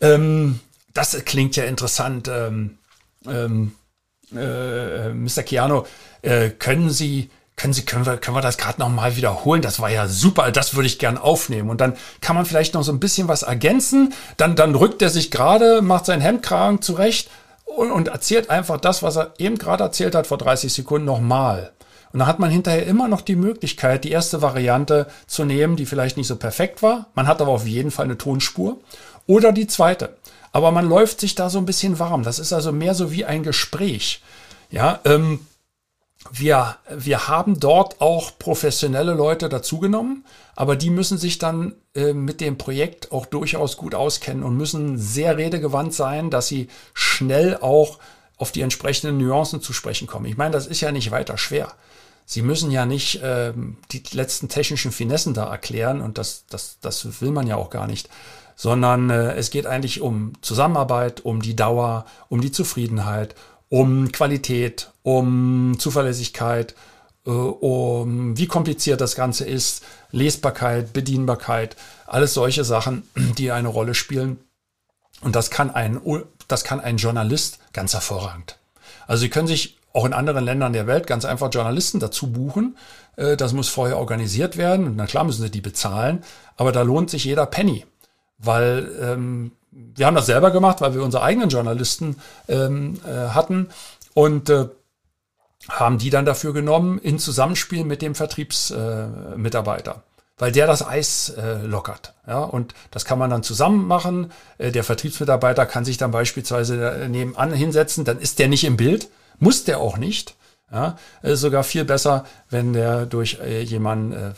ähm, 0.00 0.60
das 0.94 1.16
klingt 1.24 1.56
ja 1.56 1.64
interessant, 1.64 2.28
ähm, 2.28 2.78
ähm, 3.26 3.72
äh, 4.34 5.10
Mr. 5.10 5.42
Chiano, 5.44 5.86
äh, 6.22 6.50
können 6.50 6.90
Sie, 6.90 7.30
können 7.54 7.72
Sie, 7.72 7.84
können 7.84 8.06
wir, 8.06 8.16
können 8.16 8.36
wir 8.36 8.42
das 8.42 8.58
gerade 8.58 8.80
nochmal 8.80 9.16
wiederholen? 9.16 9.62
Das 9.62 9.80
war 9.80 9.90
ja 9.90 10.08
super, 10.08 10.50
das 10.50 10.74
würde 10.74 10.86
ich 10.86 10.98
gern 10.98 11.18
aufnehmen. 11.18 11.70
Und 11.70 11.80
dann 11.80 11.96
kann 12.20 12.36
man 12.36 12.46
vielleicht 12.46 12.74
noch 12.74 12.82
so 12.82 12.92
ein 12.92 13.00
bisschen 13.00 13.28
was 13.28 13.42
ergänzen. 13.42 14.14
Dann, 14.36 14.56
dann 14.56 14.74
rückt 14.74 15.02
er 15.02 15.10
sich 15.10 15.30
gerade, 15.30 15.82
macht 15.82 16.06
seinen 16.06 16.22
Hemdkragen 16.22 16.82
zurecht 16.82 17.30
und, 17.64 17.90
und 17.90 18.08
erzählt 18.08 18.50
einfach 18.50 18.80
das, 18.80 19.02
was 19.02 19.16
er 19.16 19.34
eben 19.38 19.58
gerade 19.58 19.84
erzählt 19.84 20.14
hat 20.14 20.26
vor 20.26 20.38
30 20.38 20.72
Sekunden 20.72 21.06
nochmal. 21.06 21.72
Und 22.16 22.20
dann 22.20 22.28
hat 22.28 22.38
man 22.38 22.50
hinterher 22.50 22.86
immer 22.86 23.08
noch 23.08 23.20
die 23.20 23.36
Möglichkeit, 23.36 24.04
die 24.04 24.10
erste 24.10 24.40
Variante 24.40 25.06
zu 25.26 25.44
nehmen, 25.44 25.76
die 25.76 25.84
vielleicht 25.84 26.16
nicht 26.16 26.28
so 26.28 26.36
perfekt 26.36 26.82
war. 26.82 27.10
Man 27.14 27.26
hat 27.26 27.42
aber 27.42 27.50
auf 27.50 27.66
jeden 27.66 27.90
Fall 27.90 28.06
eine 28.06 28.16
Tonspur. 28.16 28.80
Oder 29.26 29.52
die 29.52 29.66
zweite. 29.66 30.16
Aber 30.50 30.70
man 30.70 30.88
läuft 30.88 31.20
sich 31.20 31.34
da 31.34 31.50
so 31.50 31.58
ein 31.58 31.66
bisschen 31.66 31.98
warm. 31.98 32.22
Das 32.22 32.38
ist 32.38 32.54
also 32.54 32.72
mehr 32.72 32.94
so 32.94 33.12
wie 33.12 33.26
ein 33.26 33.42
Gespräch. 33.42 34.22
Ja, 34.70 35.00
ähm, 35.04 35.40
wir, 36.32 36.78
wir 36.88 37.28
haben 37.28 37.60
dort 37.60 38.00
auch 38.00 38.38
professionelle 38.38 39.12
Leute 39.12 39.50
dazugenommen, 39.50 40.24
aber 40.54 40.74
die 40.74 40.88
müssen 40.88 41.18
sich 41.18 41.36
dann 41.36 41.74
äh, 41.94 42.14
mit 42.14 42.40
dem 42.40 42.56
Projekt 42.56 43.12
auch 43.12 43.26
durchaus 43.26 43.76
gut 43.76 43.94
auskennen 43.94 44.42
und 44.42 44.56
müssen 44.56 44.96
sehr 44.96 45.36
redegewandt 45.36 45.92
sein, 45.92 46.30
dass 46.30 46.48
sie 46.48 46.68
schnell 46.94 47.58
auch 47.58 47.98
auf 48.38 48.52
die 48.52 48.62
entsprechenden 48.62 49.18
Nuancen 49.18 49.60
zu 49.60 49.74
sprechen 49.74 50.06
kommen. 50.06 50.24
Ich 50.24 50.38
meine, 50.38 50.52
das 50.52 50.66
ist 50.66 50.80
ja 50.80 50.92
nicht 50.92 51.10
weiter 51.10 51.36
schwer. 51.36 51.74
Sie 52.28 52.42
müssen 52.42 52.72
ja 52.72 52.86
nicht 52.86 53.20
ähm, 53.22 53.76
die 53.92 54.02
letzten 54.10 54.48
technischen 54.48 54.90
Finessen 54.90 55.32
da 55.32 55.48
erklären 55.48 56.00
und 56.00 56.18
das, 56.18 56.44
das, 56.50 56.78
das 56.80 57.20
will 57.22 57.30
man 57.30 57.46
ja 57.46 57.54
auch 57.54 57.70
gar 57.70 57.86
nicht, 57.86 58.08
sondern 58.56 59.10
äh, 59.10 59.34
es 59.34 59.50
geht 59.50 59.66
eigentlich 59.66 60.00
um 60.00 60.32
Zusammenarbeit, 60.42 61.20
um 61.20 61.40
die 61.40 61.54
Dauer, 61.54 62.04
um 62.28 62.40
die 62.40 62.50
Zufriedenheit, 62.50 63.36
um 63.68 64.10
Qualität, 64.10 64.90
um 65.04 65.76
Zuverlässigkeit, 65.78 66.74
äh, 67.26 67.30
um 67.30 68.36
wie 68.36 68.48
kompliziert 68.48 69.00
das 69.00 69.14
Ganze 69.14 69.44
ist, 69.44 69.84
Lesbarkeit, 70.10 70.92
Bedienbarkeit, 70.92 71.76
alles 72.06 72.34
solche 72.34 72.64
Sachen, 72.64 73.08
die 73.38 73.52
eine 73.52 73.68
Rolle 73.68 73.94
spielen. 73.94 74.40
Und 75.20 75.36
das 75.36 75.50
kann 75.50 75.70
ein, 75.70 76.00
das 76.48 76.64
kann 76.64 76.80
ein 76.80 76.96
Journalist 76.96 77.60
ganz 77.72 77.94
hervorragend. 77.94 78.58
Also 79.06 79.20
Sie 79.20 79.30
können 79.30 79.46
sich 79.46 79.75
auch 79.96 80.04
in 80.04 80.12
anderen 80.12 80.44
Ländern 80.44 80.74
der 80.74 80.86
Welt 80.86 81.06
ganz 81.06 81.24
einfach 81.24 81.50
Journalisten 81.50 82.00
dazu 82.00 82.30
buchen. 82.30 82.76
Äh, 83.16 83.36
das 83.36 83.54
muss 83.54 83.68
vorher 83.68 83.98
organisiert 83.98 84.58
werden. 84.58 84.94
Na 84.94 85.06
klar 85.06 85.24
müssen 85.24 85.42
sie 85.42 85.50
die 85.50 85.62
bezahlen, 85.62 86.22
aber 86.56 86.70
da 86.70 86.82
lohnt 86.82 87.08
sich 87.08 87.24
jeder 87.24 87.46
Penny, 87.46 87.86
weil 88.38 88.90
ähm, 89.00 89.52
wir 89.70 90.06
haben 90.06 90.14
das 90.14 90.26
selber 90.26 90.50
gemacht, 90.50 90.82
weil 90.82 90.94
wir 90.94 91.02
unsere 91.02 91.22
eigenen 91.22 91.48
Journalisten 91.48 92.16
ähm, 92.48 93.00
äh, 93.06 93.28
hatten 93.30 93.68
und 94.12 94.50
äh, 94.50 94.68
haben 95.68 95.98
die 95.98 96.10
dann 96.10 96.26
dafür 96.26 96.52
genommen 96.52 96.98
in 96.98 97.18
Zusammenspiel 97.18 97.84
mit 97.84 98.02
dem 98.02 98.14
Vertriebsmitarbeiter. 98.14 99.92
Äh, 99.92 100.00
weil 100.38 100.52
der 100.52 100.66
das 100.66 100.86
Eis 100.86 101.30
äh, 101.30 101.62
lockert. 101.62 102.12
Ja, 102.26 102.40
und 102.40 102.74
das 102.90 103.06
kann 103.06 103.18
man 103.18 103.30
dann 103.30 103.42
zusammen 103.42 103.86
machen. 103.86 104.30
Äh, 104.58 104.72
der 104.72 104.84
Vertriebsmitarbeiter 104.84 105.64
kann 105.64 105.86
sich 105.86 105.96
dann 105.96 106.10
beispielsweise 106.10 107.06
nebenan 107.08 107.54
hinsetzen, 107.54 108.04
dann 108.04 108.18
ist 108.18 108.38
der 108.38 108.48
nicht 108.48 108.64
im 108.64 108.76
Bild, 108.76 109.08
muss 109.38 109.64
der 109.64 109.80
auch 109.80 109.96
nicht. 109.96 110.34
Ja, 110.72 110.96
ist 111.22 111.40
sogar 111.40 111.62
viel 111.62 111.84
besser, 111.84 112.24
wenn 112.50 112.72
der 112.72 113.06
durch 113.06 113.38
äh, 113.40 113.62
jemanden 113.62 114.12
äh, 114.12 114.32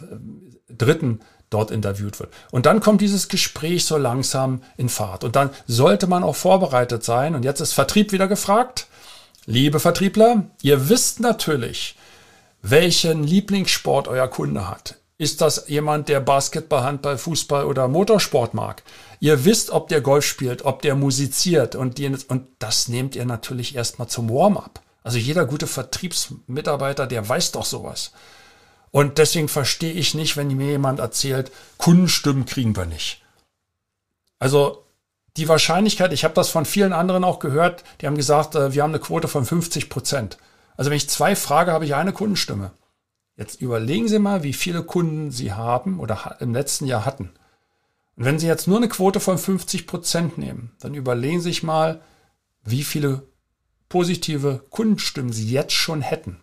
Dritten 0.68 1.20
dort 1.50 1.70
interviewt 1.70 2.20
wird. 2.20 2.32
Und 2.50 2.66
dann 2.66 2.80
kommt 2.80 3.00
dieses 3.00 3.28
Gespräch 3.28 3.86
so 3.86 3.96
langsam 3.96 4.62
in 4.76 4.90
Fahrt. 4.90 5.24
Und 5.24 5.36
dann 5.36 5.50
sollte 5.66 6.06
man 6.06 6.22
auch 6.22 6.36
vorbereitet 6.36 7.02
sein. 7.02 7.34
Und 7.34 7.44
jetzt 7.44 7.60
ist 7.60 7.72
Vertrieb 7.72 8.12
wieder 8.12 8.28
gefragt. 8.28 8.86
Liebe 9.46 9.80
Vertriebler, 9.80 10.50
ihr 10.60 10.90
wisst 10.90 11.20
natürlich, 11.20 11.96
welchen 12.60 13.24
Lieblingssport 13.24 14.08
euer 14.08 14.28
Kunde 14.28 14.68
hat. 14.68 14.96
Ist 15.16 15.40
das 15.40 15.64
jemand, 15.68 16.08
der 16.08 16.20
Basketball, 16.20 16.84
Handball, 16.84 17.18
Fußball 17.18 17.64
oder 17.64 17.88
Motorsport 17.88 18.54
mag? 18.54 18.82
Ihr 19.18 19.44
wisst, 19.44 19.70
ob 19.70 19.88
der 19.88 20.00
Golf 20.00 20.24
spielt, 20.24 20.64
ob 20.64 20.82
der 20.82 20.94
musiziert 20.94 21.74
und, 21.74 21.98
die, 21.98 22.14
und 22.28 22.46
das 22.58 22.88
nehmt 22.88 23.16
ihr 23.16 23.24
natürlich 23.24 23.74
erstmal 23.74 24.08
zum 24.08 24.28
Warm-up. 24.30 24.80
Also 25.08 25.16
jeder 25.16 25.46
gute 25.46 25.66
Vertriebsmitarbeiter, 25.66 27.06
der 27.06 27.26
weiß 27.26 27.52
doch 27.52 27.64
sowas. 27.64 28.12
Und 28.90 29.16
deswegen 29.16 29.48
verstehe 29.48 29.94
ich 29.94 30.12
nicht, 30.12 30.36
wenn 30.36 30.54
mir 30.54 30.66
jemand 30.66 31.00
erzählt, 31.00 31.50
Kundenstimmen 31.78 32.44
kriegen 32.44 32.76
wir 32.76 32.84
nicht. 32.84 33.24
Also 34.38 34.84
die 35.38 35.48
Wahrscheinlichkeit, 35.48 36.12
ich 36.12 36.24
habe 36.24 36.34
das 36.34 36.50
von 36.50 36.66
vielen 36.66 36.92
anderen 36.92 37.24
auch 37.24 37.38
gehört, 37.38 37.84
die 38.02 38.06
haben 38.06 38.18
gesagt, 38.18 38.54
äh, 38.54 38.74
wir 38.74 38.82
haben 38.82 38.90
eine 38.90 38.98
Quote 38.98 39.28
von 39.28 39.46
50 39.46 39.88
Prozent. 39.88 40.36
Also 40.76 40.90
wenn 40.90 40.98
ich 40.98 41.08
zwei 41.08 41.34
frage, 41.34 41.72
habe 41.72 41.86
ich 41.86 41.94
eine 41.94 42.12
Kundenstimme. 42.12 42.72
Jetzt 43.34 43.62
überlegen 43.62 44.08
Sie 44.08 44.18
mal, 44.18 44.42
wie 44.42 44.52
viele 44.52 44.82
Kunden 44.82 45.30
Sie 45.30 45.54
haben 45.54 46.00
oder 46.00 46.36
im 46.40 46.52
letzten 46.52 46.84
Jahr 46.84 47.06
hatten. 47.06 47.30
Und 48.14 48.26
wenn 48.26 48.38
Sie 48.38 48.46
jetzt 48.46 48.68
nur 48.68 48.76
eine 48.76 48.90
Quote 48.90 49.20
von 49.20 49.38
50 49.38 49.86
Prozent 49.86 50.36
nehmen, 50.36 50.76
dann 50.80 50.92
überlegen 50.92 51.40
Sie 51.40 51.48
sich 51.48 51.62
mal, 51.62 52.02
wie 52.62 52.84
viele 52.84 53.22
positive 53.88 54.64
Kundenstimmen 54.70 55.32
Sie 55.32 55.50
jetzt 55.50 55.72
schon 55.72 56.02
hätten. 56.02 56.40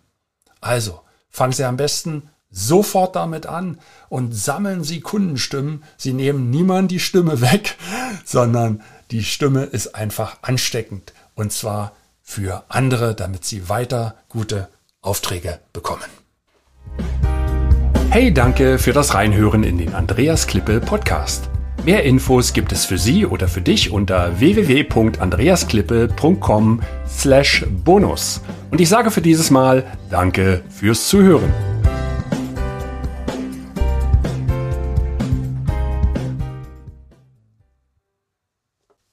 Also 0.60 1.00
fangen 1.30 1.52
Sie 1.52 1.64
am 1.64 1.76
besten 1.76 2.30
sofort 2.50 3.16
damit 3.16 3.46
an 3.46 3.78
und 4.08 4.34
sammeln 4.34 4.82
Sie 4.84 5.00
Kundenstimmen. 5.00 5.84
Sie 5.96 6.12
nehmen 6.12 6.50
niemand 6.50 6.90
die 6.90 7.00
Stimme 7.00 7.40
weg, 7.40 7.76
sondern 8.24 8.82
die 9.10 9.24
Stimme 9.24 9.64
ist 9.64 9.94
einfach 9.94 10.38
ansteckend 10.42 11.12
und 11.34 11.52
zwar 11.52 11.92
für 12.22 12.64
andere, 12.68 13.14
damit 13.14 13.44
Sie 13.44 13.68
weiter 13.68 14.16
gute 14.28 14.68
Aufträge 15.00 15.60
bekommen. 15.72 16.02
Hey, 18.10 18.32
danke 18.32 18.78
für 18.78 18.92
das 18.92 19.14
Reinhören 19.14 19.62
in 19.62 19.78
den 19.78 19.94
Andreas 19.94 20.46
Klippe 20.46 20.80
Podcast. 20.80 21.50
Mehr 21.86 22.02
Infos 22.02 22.52
gibt 22.52 22.72
es 22.72 22.84
für 22.84 22.98
Sie 22.98 23.24
oder 23.26 23.46
für 23.46 23.60
dich 23.60 23.92
unter 23.92 24.40
www.andreasklippe.com 24.40 26.80
slash 27.08 27.64
bonus. 27.84 28.40
Und 28.72 28.80
ich 28.80 28.88
sage 28.88 29.12
für 29.12 29.20
dieses 29.20 29.52
Mal 29.52 29.84
Danke 30.10 30.62
fürs 30.68 31.06
Zuhören. 31.06 31.52